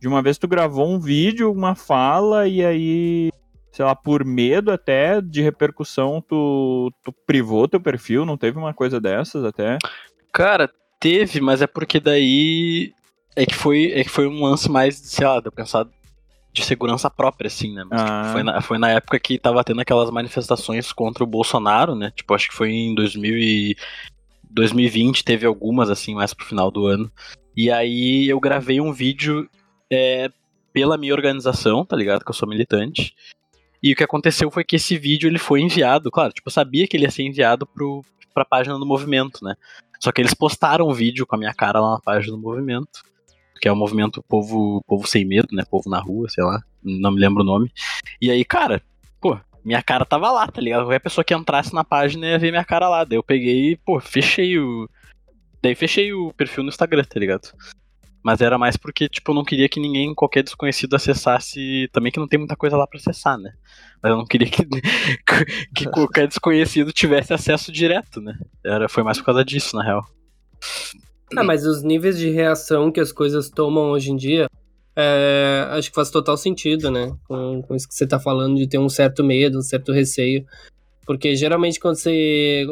[0.00, 3.30] de uma vez tu gravou um vídeo, uma fala e aí
[3.74, 8.72] sei lá, por medo até de repercussão, tu, tu privou teu perfil, não teve uma
[8.72, 9.78] coisa dessas até?
[10.32, 12.92] Cara, teve, mas é porque daí
[13.34, 15.88] é que foi, é que foi um lance mais, sei lá, de eu pensar
[16.52, 17.82] de segurança própria, assim, né?
[17.90, 18.20] Mas, ah.
[18.20, 22.12] tipo, foi, na, foi na época que tava tendo aquelas manifestações contra o Bolsonaro, né?
[22.14, 23.76] Tipo, acho que foi em 2000 e
[24.52, 27.10] 2020, teve algumas, assim, mais pro final do ano.
[27.56, 29.50] E aí eu gravei um vídeo
[29.90, 30.30] é,
[30.72, 32.24] pela minha organização, tá ligado?
[32.24, 33.16] Que eu sou militante.
[33.84, 36.88] E o que aconteceu foi que esse vídeo ele foi enviado, claro, tipo, eu sabia
[36.88, 39.54] que ele ia ser enviado pro, pra página do movimento, né?
[40.00, 43.02] Só que eles postaram um vídeo com a minha cara lá na página do movimento
[43.64, 45.64] que é o movimento Povo, Povo Sem Medo, né?
[45.64, 47.72] Povo na Rua, sei lá, não me lembro o nome.
[48.20, 48.82] E aí, cara,
[49.18, 50.82] pô, minha cara tava lá, tá ligado?
[50.82, 53.04] Qualquer pessoa que entrasse na página ia ver minha cara lá.
[53.04, 54.86] Daí eu peguei e, pô, fechei o.
[55.62, 57.54] Daí fechei o perfil no Instagram, tá ligado?
[58.24, 61.90] Mas era mais porque, tipo, eu não queria que ninguém, qualquer desconhecido, acessasse.
[61.92, 63.52] Também que não tem muita coisa lá pra acessar, né?
[64.02, 64.64] Mas eu não queria que,
[65.76, 68.38] que qualquer desconhecido tivesse acesso direto, né?
[68.64, 70.02] Era, foi mais por causa disso, na real.
[71.36, 74.48] Ah, mas os níveis de reação que as coisas tomam hoje em dia,
[74.96, 77.14] é, acho que faz total sentido, né?
[77.28, 80.46] Com, com, isso que você tá falando, de ter um certo medo, um certo receio.
[81.04, 82.64] Porque geralmente quando você.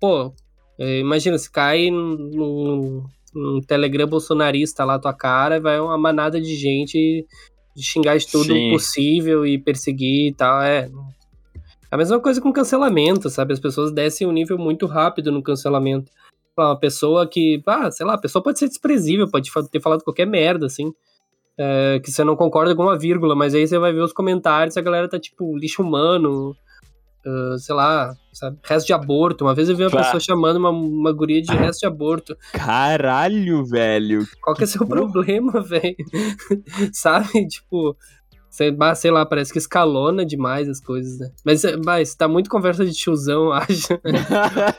[0.00, 0.32] Pô,
[0.78, 6.54] é, imagina, se cai num, num Telegram bolsonarista lá tua cara, vai uma manada de
[6.54, 7.26] gente
[7.74, 8.70] de xingar de tudo Sim.
[8.70, 10.62] possível e perseguir e tal.
[10.62, 10.88] É.
[11.90, 13.52] A mesma coisa com cancelamento, sabe?
[13.52, 16.10] As pessoas descem um nível muito rápido no cancelamento
[16.56, 20.26] uma pessoa que, ah, sei lá, a pessoa pode ser desprezível, pode ter falado qualquer
[20.26, 20.92] merda, assim,
[21.58, 24.76] é, que você não concorda com uma vírgula, mas aí você vai ver os comentários,
[24.76, 26.54] a galera tá tipo, lixo humano,
[27.26, 29.44] uh, sei lá, sabe, resto de aborto.
[29.44, 32.36] Uma vez eu vi uma pessoa chamando uma, uma guria de resto de aborto.
[32.52, 34.26] Caralho, velho.
[34.42, 35.96] Qual que é o seu problema, velho?
[36.92, 37.96] sabe, tipo...
[38.94, 41.32] Sei, lá, parece que escalona demais as coisas, né?
[41.44, 43.88] Mas, é, mas tá muito conversa de tiozão, eu acho.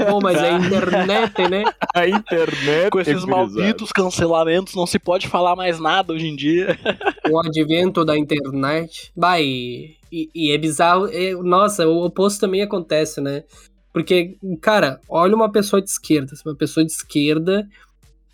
[0.09, 1.65] Bom, mas é internet, né?
[1.93, 2.89] A internet.
[2.89, 3.35] Com esses gurizada.
[3.35, 6.79] malditos cancelamentos, não se pode falar mais nada hoje em dia.
[7.29, 9.11] O advento da internet.
[9.13, 11.07] Bah, e, e, é bizarro.
[11.07, 13.43] é- nossa, o oposto também acontece, né?
[13.91, 16.33] Porque, cara, olha uma pessoa de esquerda.
[16.33, 17.67] Se uma pessoa de esquerda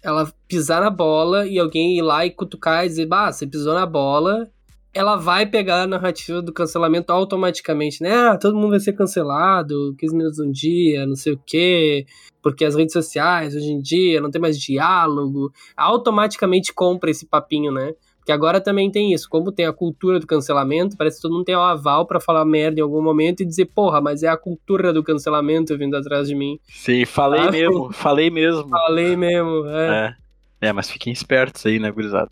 [0.04, 3.74] ela pisar na bola e alguém ir lá e cutucar e dizer, bah, você pisou
[3.74, 4.48] na bola,
[4.94, 8.14] ela vai pegar a narrativa do cancelamento automaticamente, né?
[8.14, 12.06] Ah, todo mundo vai ser cancelado, 15 minutos um dia, não sei o quê,
[12.42, 15.52] porque as redes sociais hoje em dia não tem mais diálogo.
[15.78, 17.94] Automaticamente compra esse papinho, né?
[18.18, 21.46] Porque agora também tem isso, como tem a cultura do cancelamento, parece que todo mundo
[21.46, 24.38] tem um aval pra falar merda em algum momento e dizer, porra, mas é a
[24.38, 26.60] cultura do cancelamento vindo atrás de mim.
[26.70, 28.70] Sim, falei Ah, mesmo, falei mesmo.
[28.70, 30.16] Falei mesmo, é.
[30.62, 30.68] É.
[30.68, 32.30] É, mas fiquem espertos aí, né, gurizada?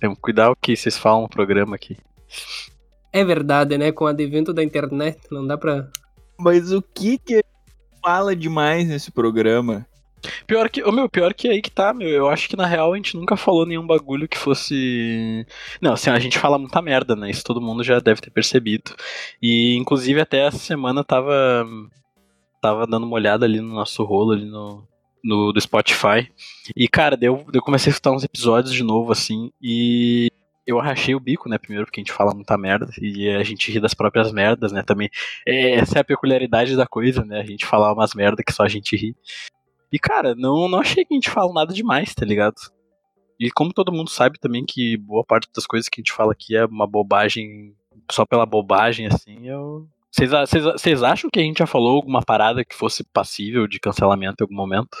[0.00, 1.96] Temos que cuidar o que vocês falam no programa aqui.
[3.12, 3.92] É verdade, né?
[3.92, 5.88] Com o advento da internet, não dá pra.
[6.38, 7.44] Mas o que que
[8.02, 9.86] fala demais nesse programa?
[10.46, 12.08] Pior que, ô meu, pior que aí que tá, meu.
[12.08, 15.46] Eu acho que na real a gente nunca falou nenhum bagulho que fosse.
[15.80, 17.30] Não, assim, a gente fala muita merda, né?
[17.30, 18.94] Isso todo mundo já deve ter percebido.
[19.42, 21.66] E inclusive até essa semana tava.
[22.60, 24.86] Tava dando uma olhada ali no nosso rolo ali no.
[25.22, 26.30] No, do Spotify.
[26.74, 30.30] E, cara, eu, comecei a escutar uns episódios de novo, assim, e
[30.66, 33.70] eu rachei o bico, né, primeiro, porque a gente fala muita merda, e a gente
[33.70, 35.10] ri das próprias merdas, né, também.
[35.46, 38.62] É, essa é a peculiaridade da coisa, né, a gente falar umas merdas que só
[38.62, 39.14] a gente ri.
[39.92, 42.56] E, cara, não, não achei que a gente fala nada demais, tá ligado?
[43.38, 46.32] E como todo mundo sabe também que boa parte das coisas que a gente fala
[46.32, 47.74] aqui é uma bobagem,
[48.10, 49.88] só pela bobagem, assim, eu.
[50.12, 53.66] Vocês a- Vocês vocês acham que a gente já falou alguma parada que fosse passível
[53.66, 54.96] de cancelamento em algum momento?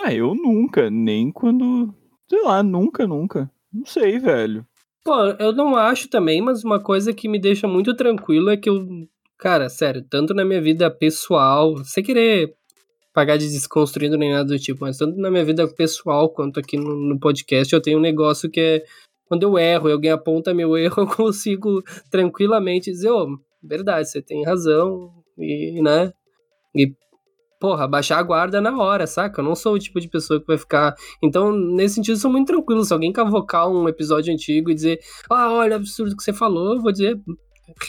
[0.00, 1.94] Ah, eu nunca, nem quando.
[2.28, 3.50] Sei lá, nunca, nunca.
[3.72, 4.66] Não sei, velho.
[5.04, 8.68] Pô, eu não acho também, mas uma coisa que me deixa muito tranquilo é que
[8.70, 8.86] eu.
[9.38, 12.54] Cara, sério, tanto na minha vida pessoal, sem querer
[13.12, 16.76] pagar de desconstruindo nem nada do tipo, mas tanto na minha vida pessoal quanto aqui
[16.76, 18.84] no, no podcast, eu tenho um negócio que é.
[19.26, 24.22] Quando eu erro e alguém aponta meu erro, eu consigo tranquilamente dizer, ô, verdade, você
[24.22, 26.12] tem razão, e, né?
[26.74, 26.94] E,
[27.60, 29.40] porra, baixar a guarda na hora, saca?
[29.40, 30.94] Eu não sou o tipo de pessoa que vai ficar.
[31.22, 32.84] Então, nesse sentido, eu sou muito tranquilo.
[32.84, 36.80] Se alguém cavocar um episódio antigo e dizer, ah, olha, absurdo que você falou, eu
[36.80, 37.18] vou dizer,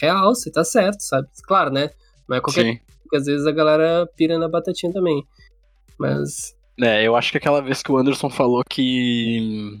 [0.00, 1.28] real, você tá certo, sabe?
[1.44, 1.90] Claro, né?
[2.28, 2.80] Não é qualquer Sim.
[3.02, 5.22] porque às vezes a galera pira na batatinha também.
[5.98, 6.54] Mas.
[6.80, 9.78] É, eu acho que aquela vez que o Anderson falou que.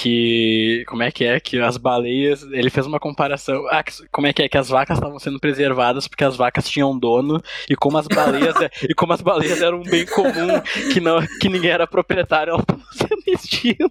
[0.00, 0.84] Que.
[0.86, 1.38] Como é que é?
[1.40, 2.42] Que as baleias.
[2.50, 3.66] Ele fez uma comparação.
[3.70, 4.48] Ah, que- como é que é?
[4.48, 7.42] Que as vacas estavam sendo preservadas porque as vacas tinham dono.
[7.68, 10.60] E como as baleias, é- e como as baleias eram um bem comum
[10.92, 13.90] que, não, que ninguém era proprietário, elas estavam sendo extintas.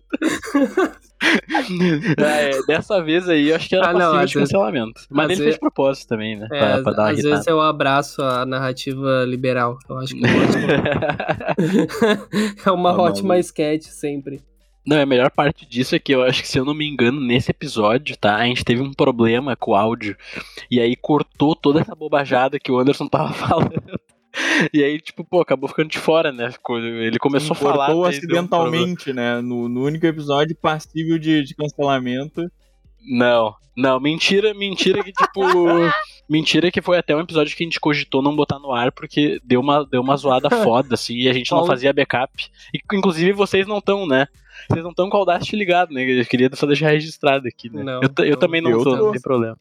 [2.18, 5.02] É, dessa vez aí, eu acho que era Ah, não, de cancelamento.
[5.10, 6.48] Mas ele fez vezes- de propósito também, né?
[6.50, 7.36] É, pra, pra dar uma às irritada.
[7.36, 9.78] vezes eu abraço a narrativa liberal.
[9.90, 10.22] Eu acho que
[12.66, 14.40] é uma ótima sketch sempre.
[14.90, 17.22] Não, a melhor parte disso é que eu acho que, se eu não me engano,
[17.22, 18.38] nesse episódio, tá?
[18.38, 20.18] A gente teve um problema com o áudio.
[20.70, 24.02] E aí cortou toda essa bobajada que o Anderson tava falando.
[24.74, 26.52] E aí, tipo, pô, acabou ficando de fora, né?
[27.06, 27.86] Ele começou a falar.
[27.86, 29.40] Cortou deu um acidentalmente, né?
[29.42, 32.52] No, no único episódio passível de, de cancelamento.
[33.00, 35.42] Não, não, mentira, mentira que, tipo.
[36.30, 39.40] mentira que foi até um episódio que a gente cogitou não botar no ar, porque
[39.44, 42.32] deu uma, deu uma zoada foda, assim, e a gente não fazia backup.
[42.74, 44.28] E, inclusive vocês não estão, né?
[44.70, 46.04] Vocês não estão com o Audacity ligado, né?
[46.04, 47.82] Eu queria só deixar registrado aqui, né?
[47.84, 48.38] Não, eu, eu não.
[48.40, 49.06] também não Eu tô, tô.
[49.06, 49.58] não tem problema.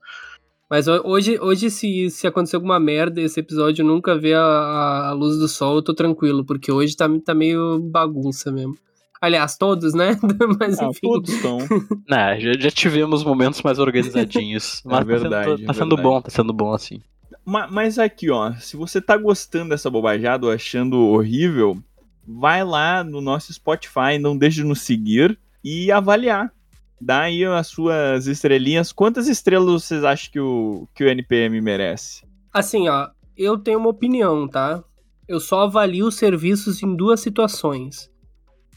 [0.70, 5.08] Mas ho- hoje, hoje se, se acontecer alguma merda esse episódio nunca vê a, a-
[5.08, 8.76] a luz do sol, eu tô tranquilo, porque hoje tá, tá meio bagunça mesmo.
[9.20, 10.16] Aliás, todos, né?
[10.60, 11.00] Mas Ah, enfim.
[11.02, 11.58] todos estão.
[12.08, 14.80] Não, já, já tivemos momentos mais organizadinhos.
[14.86, 16.02] mas tá verdade, sendo, tá é sendo verdade.
[16.02, 17.00] bom, tá sendo bom assim.
[17.44, 21.78] Ma- Mas aqui, ó, se você tá gostando dessa bobajada ou achando horrível,
[22.26, 26.52] vai lá no nosso Spotify, não deixe de nos seguir e avaliar.
[27.00, 28.92] Dá aí as suas estrelinhas.
[28.92, 32.22] Quantas estrelas vocês acham que o, que o NPM merece?
[32.52, 34.82] Assim, ó, eu tenho uma opinião, tá?
[35.28, 38.10] Eu só avalio os serviços em duas situações.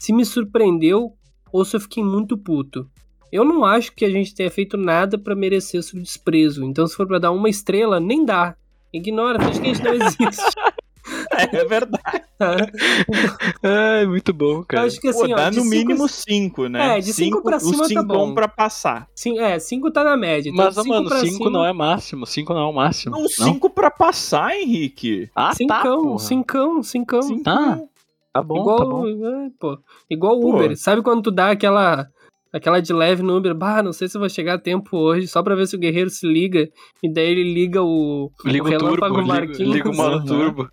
[0.02, 1.12] Se me surpreendeu
[1.52, 2.90] ou se eu fiquei muito puto.
[3.30, 6.64] Eu não acho que a gente tenha feito nada pra merecer o seu desprezo.
[6.64, 8.56] Então, se for pra dar uma estrela, nem dá.
[8.92, 10.42] Ignora, finge que a gente não existe.
[11.52, 12.22] É verdade.
[12.38, 12.56] tá?
[13.62, 14.86] Ai, muito bom, cara.
[14.86, 16.98] acho que Pô, assim, ó, dá de no cinco- mínimo 5, né?
[16.98, 18.34] É, de cinco pra cima O tá 5 bom.
[18.34, 19.08] pra passar.
[19.14, 20.50] Sim, é, 5 tá na média.
[20.50, 22.26] Então, Mas, cinco mano, pra 5 cima- não é máximo.
[22.26, 23.12] 5 não é o máximo.
[23.16, 23.28] Não, Não?
[23.28, 25.28] 5 pra passar, Henrique.
[25.34, 26.18] Ah, tá, Cincão, porra.
[26.20, 27.22] cincão, cincão.
[27.22, 27.42] Cinco.
[28.32, 28.42] Tá.
[28.42, 29.06] Bom, igual, tá bom.
[29.06, 29.78] é, pô,
[30.08, 30.50] igual Pô.
[30.56, 30.76] Uber.
[30.76, 32.06] Sabe quando tu dá aquela
[32.52, 35.26] Aquela de leve no Uber, bah, não sei se eu vou chegar a tempo hoje,
[35.26, 36.68] só pra ver se o guerreiro se liga.
[37.02, 39.74] E daí ele liga o, Liga o, turbo, relâmpago liga, Marquinhos.
[39.74, 40.68] liga o modo turbo.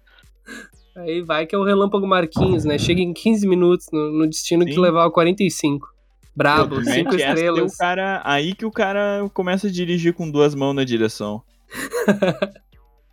[0.97, 2.77] Aí vai que é o relâmpago Marquinhos, né?
[2.77, 4.79] Chega em 15 minutos no, no destino que Sim.
[4.81, 5.87] levava 45.
[6.35, 7.73] Brabo, Tu 5 mete essa, daí estrelas.
[7.73, 11.41] o cara, aí que o cara começa a dirigir com duas mãos na direção.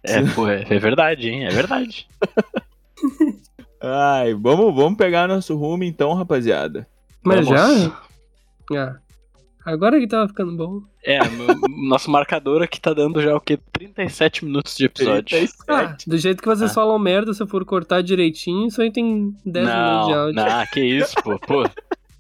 [0.08, 1.46] É, pô, é, é verdade, hein?
[1.46, 2.06] É verdade.
[3.94, 6.86] Ai, vamos, vamos pegar nosso rumo então, rapaziada.
[7.24, 7.82] Mas Vamos.
[7.84, 7.92] já?
[8.78, 8.96] Ah,
[9.64, 10.80] agora que tava ficando bom.
[11.04, 11.54] É, meu-
[11.88, 13.58] nosso marcador aqui tá dando já o quê?
[13.72, 15.24] 37 minutos de episódio.
[15.24, 15.62] 37.
[15.68, 16.74] Ah, do jeito que vocês Ah.
[16.74, 20.34] falam merda, se eu for cortar direitinho, isso aí tem 10 minutos de Não, áudio.
[20.34, 21.38] não, que isso, pô.
[21.38, 21.64] pô.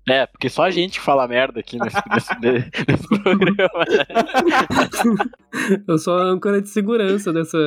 [0.08, 3.84] É, porque só a gente fala merda aqui nesse, nesse, nesse programa.
[3.88, 4.06] né?
[5.88, 7.58] Eu sou a âncora de segurança dessa.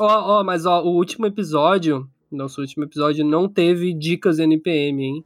[0.00, 5.24] Ó, ó, mas ó, o último episódio, nosso último episódio, não teve dicas NPM, hein?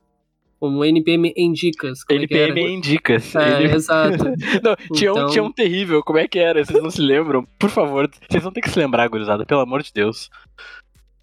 [0.61, 2.05] Um NPM em dicas.
[2.05, 2.71] Como é que NPM era?
[2.71, 3.35] em dicas.
[3.35, 4.23] É, Ele- exato.
[4.63, 6.65] Não, tinha, um, Então- tinha um terrível, como é que era?
[6.65, 7.45] Vocês não se lembram?
[7.59, 10.31] Por favor, vocês vão ter que se lembrar, gurizada, pelo amor de Deus.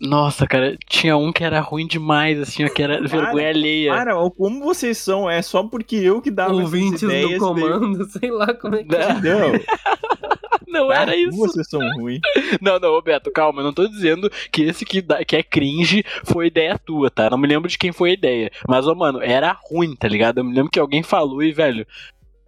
[0.01, 3.93] Nossa, cara, tinha um que era ruim demais, assim, ó, que era vergonha alheia.
[3.93, 5.29] Cara, como vocês são?
[5.29, 8.83] É só porque eu que dava essas Ouvintes do ideias, comando, sei lá como é
[8.83, 9.11] que é.
[9.11, 9.39] Entendeu?
[10.69, 11.37] Não era Ah, isso.
[11.37, 12.19] Vocês são ruins.
[12.61, 15.43] Não, não, ô Beto, calma, eu não tô dizendo que esse que, dá- que é
[15.43, 17.29] cringe foi ideia tua, tá?
[17.29, 18.51] Não me lembro de quem foi a ideia.
[18.67, 20.39] Mas, ô, mano, era ruim, tá ligado?
[20.39, 21.85] Eu me lembro que alguém falou e, velho,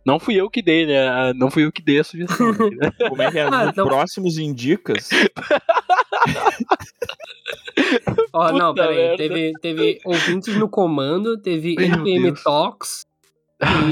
[0.05, 1.31] não fui eu que dei, né?
[1.33, 2.51] Não fui eu que dei a sugestão.
[2.51, 2.91] né?
[3.09, 3.43] Como é que é?
[3.51, 5.09] Ah, então- próximos indicas.
[8.33, 8.97] Ó, não, Puta peraí.
[8.97, 9.17] merda.
[9.17, 12.43] Teve, teve ouvintes no comando, teve Meu NPM Deus.
[12.43, 13.01] Talks.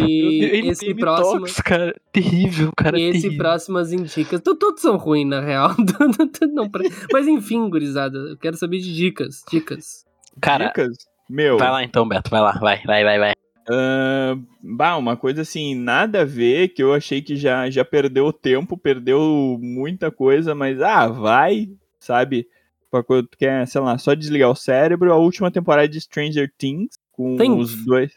[0.08, 1.42] E esse próximo.
[1.42, 3.00] Talks, cara, terrível, cara.
[3.00, 3.38] E esse terrível.
[3.38, 4.42] próximas indicas.
[4.42, 5.76] Todos são ruins, na real.
[6.52, 6.70] Não
[7.14, 9.44] Mas enfim, gurizada, eu quero saber de dicas.
[9.50, 10.06] Dicas.
[10.42, 10.98] Cara, Dicas?
[11.30, 11.58] Meu.
[11.58, 13.34] vai lá então, Beto, vai lá, vai, vai, vai, vai.
[13.70, 18.26] ah, bah, uma coisa assim, nada a ver, que eu achei que já, já perdeu
[18.26, 22.48] o tempo, perdeu muita coisa, mas ah, vai, sabe?
[22.92, 25.14] Que tu quer, sei lá, só desligar o cérebro.
[25.14, 27.74] A última temporada de Stranger Things, com Things.
[27.76, 28.12] os dois.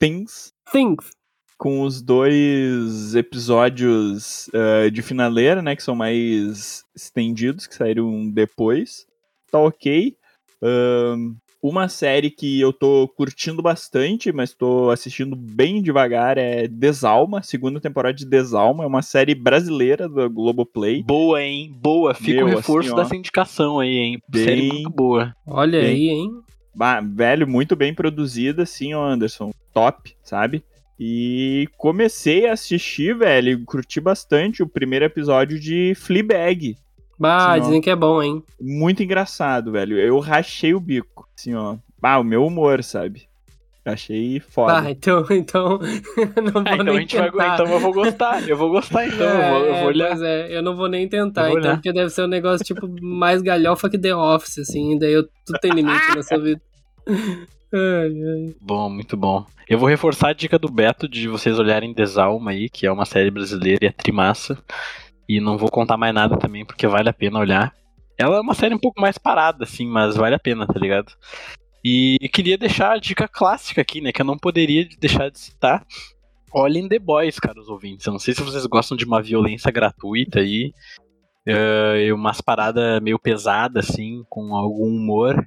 [0.00, 0.52] Things.
[0.70, 1.04] Think.
[1.58, 5.74] com os dois episódios ah, de finaleira, né?
[5.76, 9.06] Que são mais estendidos, que saíram depois.
[9.50, 10.14] Tá ok.
[10.62, 17.42] Ahn, uma série que eu tô curtindo bastante, mas tô assistindo bem devagar, é Desalma,
[17.42, 18.84] segunda temporada de Desalma.
[18.84, 21.02] É uma série brasileira da Globoplay.
[21.02, 21.74] Boa, hein?
[21.80, 22.14] Boa.
[22.14, 23.02] Fica o Meu, reforço assim, ó.
[23.02, 24.18] dessa indicação aí, hein?
[24.28, 25.34] Bem- Série muito boa.
[25.46, 26.30] Olha Bem- aí, hein?
[26.74, 28.62] Bah, velho, muito bem produzida,
[28.94, 29.50] ó, Anderson.
[29.76, 30.64] Top, sabe?
[30.98, 36.74] E comecei a assistir, velho, curti bastante o primeiro episódio de Fleabag.
[37.18, 37.64] Bah, Sim, ó.
[37.64, 38.42] dizem que é bom, hein?
[38.58, 39.98] Muito engraçado, velho.
[39.98, 41.76] Eu rachei o bico, assim, ó.
[42.02, 43.24] Ah, o meu humor, sabe?
[43.84, 44.80] Achei foda.
[44.80, 45.78] Bah, então, então,
[46.42, 47.30] não vou Ah, então a nem gente vai.
[47.30, 47.54] tentar.
[47.54, 48.48] Então eu vou gostar.
[48.48, 49.26] Eu vou gostar, então.
[49.28, 50.08] eu, vou, eu É, vou olhar.
[50.08, 51.76] pois é, eu não vou nem tentar, vou então, olhar.
[51.76, 55.58] porque deve ser um negócio, tipo, mais galhofa que The Office, assim, daí eu, tudo
[55.60, 56.60] tem limite nessa vida.
[57.72, 58.54] Ai, ai.
[58.60, 59.44] Bom, muito bom.
[59.68, 63.04] Eu vou reforçar a dica do Beto de vocês olharem Desalma aí, que é uma
[63.04, 64.62] série brasileira e é trimassa.
[65.28, 67.74] E não vou contar mais nada também, porque vale a pena olhar.
[68.16, 71.12] Ela é uma série um pouco mais parada, assim, mas vale a pena, tá ligado?
[71.84, 74.12] E queria deixar a dica clássica aqui, né?
[74.12, 75.84] Que eu não poderia deixar de citar.
[76.52, 78.06] Olhem The Boys, caros ouvintes.
[78.06, 80.72] Eu não sei se vocês gostam de uma violência gratuita aí.
[81.46, 85.44] eh, umas paradas meio pesadas, assim, com algum humor.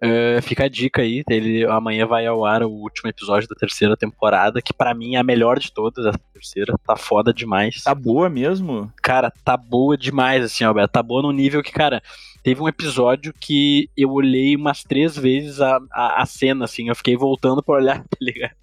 [0.00, 3.96] É, fica a dica aí, ele amanhã vai ao ar o último episódio da terceira
[3.96, 7.82] temporada, que pra mim é a melhor de todas, essa terceira, tá foda demais.
[7.82, 8.92] Tá boa mesmo?
[9.02, 12.02] Cara, tá boa demais, assim, Alberto, tá boa no nível que, cara,
[12.42, 16.94] teve um episódio que eu olhei umas três vezes a, a, a cena, assim, eu
[16.96, 18.54] fiquei voltando pra olhar, tá ligado?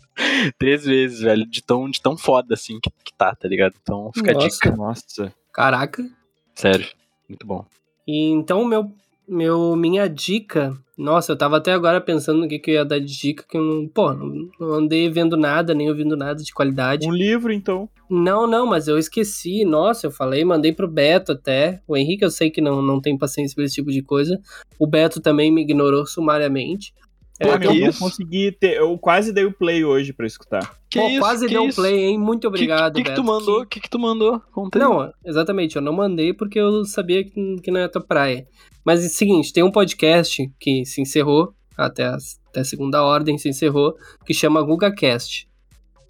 [0.59, 3.73] Três vezes, velho, de tão, de tão foda, assim, que, que tá, tá ligado?
[3.82, 4.47] Então fica a Nossa.
[4.47, 5.34] dica, Nossa.
[5.51, 6.03] Caraca.
[6.53, 6.88] sério,
[7.27, 7.65] muito bom.
[8.07, 8.91] E então, meu,
[9.32, 10.77] meu, minha dica.
[10.97, 13.57] Nossa, eu tava até agora pensando no que, que eu ia dar de dica, que
[13.57, 13.88] eu não.
[13.88, 17.07] Pô, não, não andei vendo nada, nem ouvindo nada de qualidade.
[17.07, 17.89] Um livro, então.
[18.09, 19.63] Não, não, mas eu esqueci.
[19.63, 21.82] Nossa, eu falei, mandei pro Beto até.
[21.88, 24.38] O Henrique eu sei que não, não tem paciência pra esse tipo de coisa.
[24.77, 26.93] O Beto também me ignorou sumariamente.
[27.41, 27.99] Pô, É, meu, que eu não isso?
[27.99, 28.77] consegui ter.
[28.77, 30.75] Eu quase dei o play hoje pra escutar.
[30.89, 31.81] Que pô, isso, quase que deu um isso?
[31.81, 32.17] play, hein?
[32.19, 33.61] Muito obrigado, que, que, que tu mandou?
[33.61, 34.39] O que, que tu mandou?
[34.51, 34.77] Conta.
[34.77, 38.45] Não, exatamente, eu não mandei porque eu sabia que, que não é a tua praia.
[38.85, 42.17] Mas é o seguinte, tem um podcast que se encerrou, até a,
[42.49, 45.47] até a segunda ordem se encerrou, que chama GugaCast.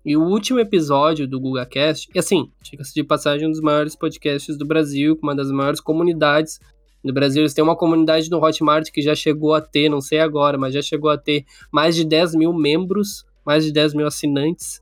[0.04, 4.58] E o último episódio do GugaCast, e assim, diga-se de passagem, um dos maiores podcasts
[4.58, 6.60] do Brasil, com uma das maiores comunidades
[7.04, 7.42] do Brasil.
[7.42, 10.74] Eles têm uma comunidade no Hotmart que já chegou a ter, não sei agora, mas
[10.74, 14.82] já chegou a ter mais de 10 mil membros, mais de 10 mil assinantes.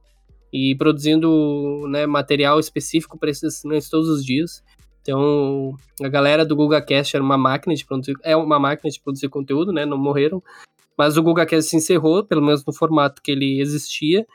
[0.51, 4.63] e produzindo né, material específico para esses assinantes todos os dias.
[5.01, 9.29] Então, a galera do GugaCast era uma máquina de produzir, é uma máquina de produzir
[9.29, 9.85] conteúdo, né?
[9.85, 10.41] Não morreram.
[10.97, 14.25] Mas o GugaCast se encerrou, pelo menos no formato que ele existia.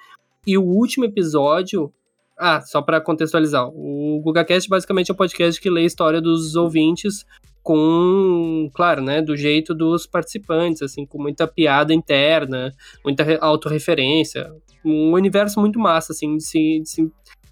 [0.47, 1.93] E o último episódio.
[2.37, 3.69] Ah, só para contextualizar.
[3.69, 7.25] O GugaCast basicamente é um podcast que lê a história dos ouvintes
[7.65, 12.71] com, claro, né, do jeito dos participantes, assim, com muita piada interna,
[13.03, 14.53] muita autorreferência,
[14.85, 17.03] um universo muito massa, assim, de se, de se,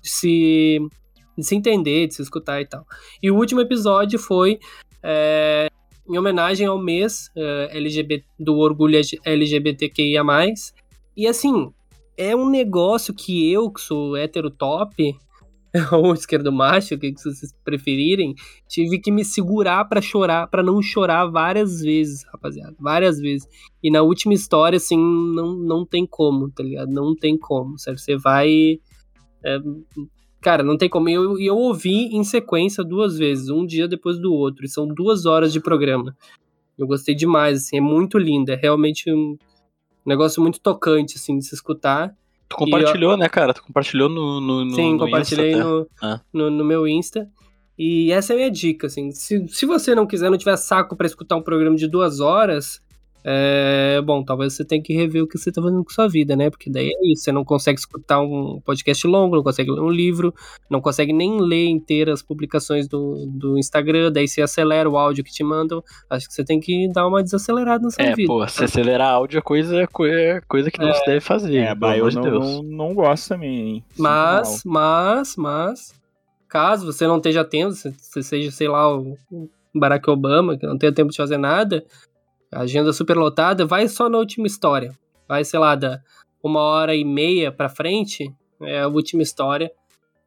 [0.03, 0.79] de se,
[1.39, 2.85] de se entender, de se escutar e tal.
[3.23, 4.59] E o último episódio foi
[5.03, 5.69] é,
[6.07, 10.23] em homenagem ao mês é, LGBT, do orgulho LGBTQIA+,
[11.17, 11.73] e assim,
[12.19, 15.17] é um negócio que eu, que sou hétero top,
[15.93, 18.35] ou esquerdo macho, o que vocês preferirem,
[18.69, 23.49] tive que me segurar para chorar, para não chorar várias vezes, rapaziada, várias vezes.
[23.83, 26.91] E na última história, assim, não, não tem como, tá ligado?
[26.91, 28.01] Não tem como, certo?
[28.01, 28.79] Você vai.
[29.45, 29.59] É,
[30.41, 31.09] cara, não tem como.
[31.09, 34.87] E eu, eu ouvi em sequência duas vezes, um dia depois do outro, e são
[34.87, 36.15] duas horas de programa.
[36.77, 39.37] Eu gostei demais, assim, é muito lindo, é realmente um
[40.05, 42.15] negócio muito tocante, assim, de se escutar.
[42.53, 43.55] Tu compartilhou, né, cara?
[43.55, 46.21] Tu compartilhou no, no, no Sim, no compartilhei Insta, no, Ah.
[46.33, 47.29] no, no meu Insta.
[47.79, 49.11] E essa é a minha dica, assim.
[49.13, 52.81] Se, se você não quiser, não tiver saco pra escutar um programa de duas horas,
[53.25, 56.35] é, bom, talvez você tenha que rever o que você tá fazendo com sua vida,
[56.35, 56.51] né?
[56.51, 59.91] Porque daí é isso, você não consegue escutar um podcast longo, não consegue ler um
[59.91, 60.35] livro,
[60.69, 65.23] não consegue nem ler inteiras as publicações do, do Instagram, daí você acelera o áudio
[65.23, 65.83] que te mandam.
[66.11, 68.27] Acho que você tem que dar uma desacelerada na sua É, vida.
[68.27, 71.57] pô, se acelerar áudio é coisa, coisa, coisa que não se deve fazer.
[71.59, 72.45] É, bah, eu não, Deus.
[72.45, 73.85] não, não gosto também, hein?
[73.97, 75.95] Mas, mas, mas,
[76.49, 79.17] caso você não esteja tendo, se você seja, sei lá, o
[79.75, 81.85] Barack Obama, que não tenha tempo de fazer nada,
[82.53, 84.93] agenda super lotada, vai só na última história.
[85.29, 86.01] Vai, sei lá, da
[86.43, 89.71] uma hora e meia pra frente, é a última história,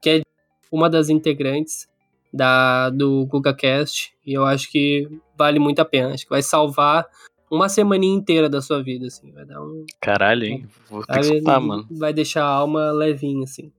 [0.01, 0.21] que é
[0.71, 1.87] uma das integrantes
[2.33, 5.07] da, do GugaCast, e eu acho que
[5.37, 6.13] vale muito a pena.
[6.13, 7.05] Acho que vai salvar
[7.49, 9.31] uma semaninha inteira da sua vida, assim.
[9.31, 9.85] Vai dar um.
[10.01, 10.67] Caralho, hein?
[10.89, 11.87] Vou ter que mano.
[11.91, 13.71] Vai deixar a alma levinha, assim.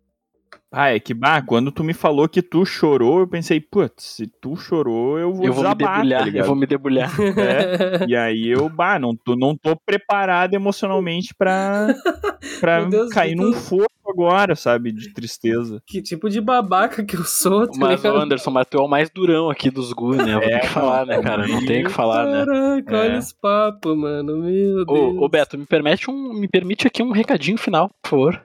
[0.73, 4.27] Ah, é que, bah, quando tu me falou que tu chorou, eu pensei, putz, se
[4.41, 6.47] tu chorou, eu vou Eu vou me desabar, tá debulhar, eu ligado?
[6.47, 7.11] vou me debulhar.
[7.39, 11.87] É, e aí eu, bah, não tô, não tô preparado emocionalmente pra,
[12.61, 15.81] pra Deus, cair num fogo agora, sabe, de tristeza.
[15.87, 18.19] que tipo de babaca que eu sou, tá Mas, ligado?
[18.19, 20.35] Anderson, mas tu é o mais durão aqui dos Gu, né?
[20.35, 21.47] Eu vou É, ter que falar, né, cara?
[21.47, 22.45] Não tem o que falar, né?
[22.45, 23.01] Caraca, É.
[23.01, 24.39] olha esse papo, mano.
[24.43, 24.89] Meu Deus.
[24.89, 28.43] Ô, ô, Beto, me permite, um, me permite aqui um recadinho final, por favor.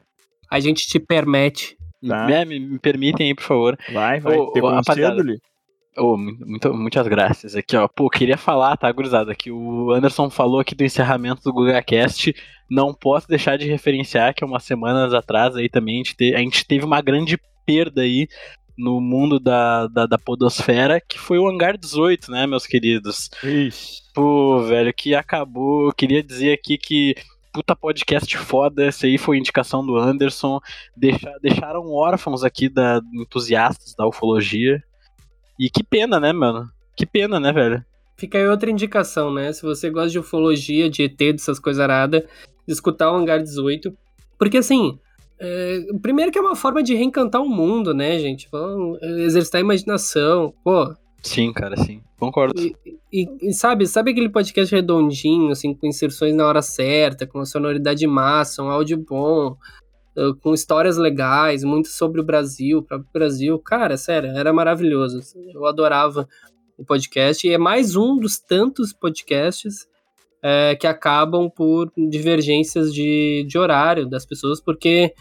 [0.49, 1.77] A gente te permite.
[2.07, 2.29] Tá.
[2.31, 3.77] É, me, me permitem aí, por favor.
[3.91, 4.37] Vai, vai.
[4.37, 5.23] Ô, Te ô, rapaziada.
[5.97, 7.55] Ô, muito, muitas graças.
[7.55, 7.87] Aqui, ó.
[7.87, 12.33] Pô, queria falar, tá, gurizada, que o Anderson falou aqui do encerramento do GugaCast.
[12.69, 16.39] Não posso deixar de referenciar que umas semanas atrás aí também a gente, te- a
[16.39, 18.27] gente teve uma grande perda aí
[18.77, 23.29] no mundo da, da, da podosfera, que foi o Hangar 18, né, meus queridos?
[23.43, 24.01] Ixi.
[24.13, 25.87] Pô, velho, que acabou.
[25.87, 27.15] Eu queria dizer aqui que.
[27.53, 30.59] Puta podcast foda, esse aí foi indicação do Anderson.
[30.95, 34.81] Deixa, deixaram órfãos aqui da entusiastas da ufologia.
[35.59, 36.69] E que pena, né, mano?
[36.95, 37.83] Que pena, né, velho?
[38.17, 39.51] Fica aí outra indicação, né?
[39.51, 42.23] Se você gosta de ufologia, de ET, dessas coisas de
[42.67, 43.91] escutar o Hangar 18.
[44.37, 44.97] Porque assim.
[45.39, 48.47] é, primeiro que é uma forma de reencantar o mundo, né, gente?
[48.51, 50.53] Vamos exercitar a imaginação.
[50.63, 50.93] Pô,
[51.23, 52.01] Sim, cara, sim.
[52.19, 52.59] Concordo.
[52.59, 52.75] E,
[53.11, 57.45] e- e sabe, sabe aquele podcast redondinho, assim, com inserções na hora certa, com uma
[57.45, 59.55] sonoridade massa, um áudio bom,
[60.17, 63.59] eh, com histórias legais, muito sobre o Brasil, o próprio Brasil.
[63.59, 65.19] Cara, sério, era maravilhoso.
[65.19, 66.27] assim, Eu adorava
[66.77, 67.47] o podcast.
[67.47, 69.87] E é mais um dos tantos podcasts
[70.43, 75.13] eh, que acabam por divergências de, de horário das pessoas, porque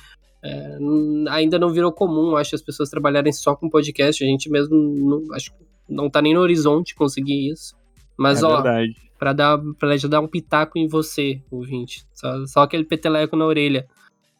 [0.81, 4.23] n- ainda não virou comum, acho, as pessoas trabalharem só com podcast.
[4.25, 5.53] A gente mesmo, não, acho
[5.89, 7.75] não tá nem no horizonte conseguir isso.
[8.17, 8.95] Mas, é ó, verdade.
[9.19, 12.05] pra, dar, pra já dar um pitaco em você, ouvinte.
[12.15, 13.87] Só, só aquele peteleco na orelha.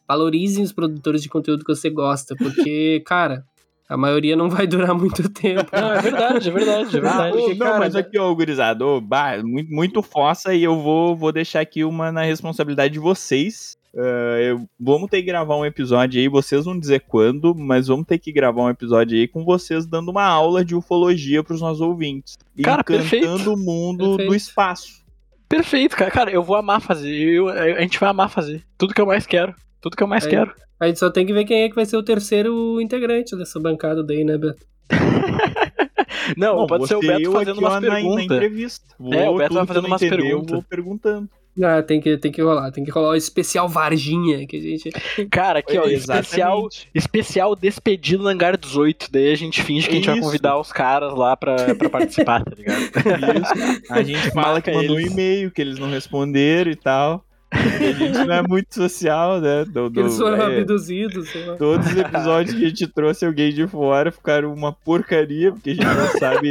[0.07, 3.45] Valorizem os produtores de conteúdo que você gosta, porque, cara,
[3.91, 5.69] a maioria não vai durar muito tempo.
[5.71, 7.37] Não, é verdade, é verdade, é Ah, verdade.
[7.37, 11.31] porque, não, cara, mas aqui, ó, ô, bah, muito, muito fossa e eu vou, vou
[11.31, 13.77] deixar aqui uma na responsabilidade de vocês.
[13.97, 18.05] Ah, eu- vamos ter que gravar um episódio aí, vocês vão dizer quando, mas vamos
[18.05, 21.81] ter que gravar um episódio aí com vocês dando uma aula de ufologia pros nossos
[21.81, 22.37] ouvintes.
[22.63, 23.53] Cara, encantando perfeito.
[23.53, 24.29] o mundo Perfeito.
[24.29, 25.01] do espaço.
[25.49, 26.09] Perfeito, cara.
[26.09, 27.13] Cara, eu vou amar fazer.
[27.13, 28.63] Eu, a gente vai amar fazer.
[28.77, 29.53] Tudo que eu mais quero.
[29.81, 30.53] Tudo que eu mais Aí- quero.
[30.79, 33.59] A gente só tem que ver quem é que vai ser o terceiro integrante dessa
[33.59, 34.65] bancada daí, né, Beto?
[36.37, 38.25] Não, Bom, pode ser o Beto fazendo umas na- na, perguntas.
[38.25, 38.85] entrevista.
[38.99, 40.49] Vou, É, o Beto vai que fazendo umas entender, perguntas.
[40.51, 41.29] Eu vou perguntando.
[41.61, 44.89] Ah, tem que, tem que rolar, tem que rolar o especial Varginha, que a gente.
[45.29, 49.09] Cara, aqui, ó, especial, especial despedido no hangar 18.
[49.11, 50.25] Daí a gente finge que a gente vai Isso.
[50.25, 52.79] convidar os caras lá pra, pra participar, tá ligado?
[52.81, 53.91] Isso.
[53.93, 55.11] A gente fala que Marca mandou um eles.
[55.11, 57.25] e-mail, que eles não responderam e tal.
[57.51, 59.65] A gente não é muito social, né?
[59.65, 61.55] Do, do- Eles foram é, abduzidos, sei lá.
[61.57, 65.73] Todos os episódios que a gente trouxe alguém de fora ficaram uma porcaria, porque a
[65.73, 66.49] gente não sabe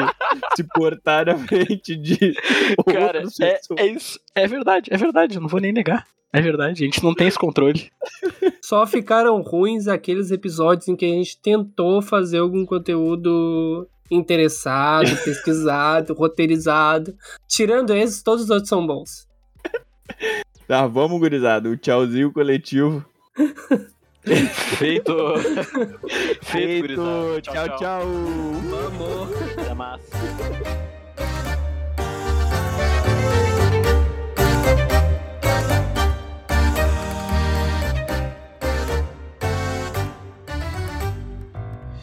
[0.55, 2.35] se portar na frente de
[2.85, 4.21] Cara, é, é isso.
[4.35, 5.37] É verdade, é verdade.
[5.37, 6.07] Eu não vou nem negar.
[6.33, 7.91] É verdade, a gente não tem esse controle.
[8.63, 16.15] Só ficaram ruins aqueles episódios em que a gente tentou fazer algum conteúdo interessado, pesquisado,
[16.15, 17.15] roteirizado.
[17.49, 19.27] Tirando esses, todos os outros são bons.
[20.71, 21.69] Tá, vamos, gurizada.
[21.69, 23.05] O tchauzinho coletivo.
[24.79, 25.13] Feito.
[25.43, 26.81] Feito, Feito.
[26.81, 27.41] gurizada.
[27.41, 28.03] Tchau, tchau.
[28.71, 29.31] Vamos!
[29.59, 30.01] Até mais.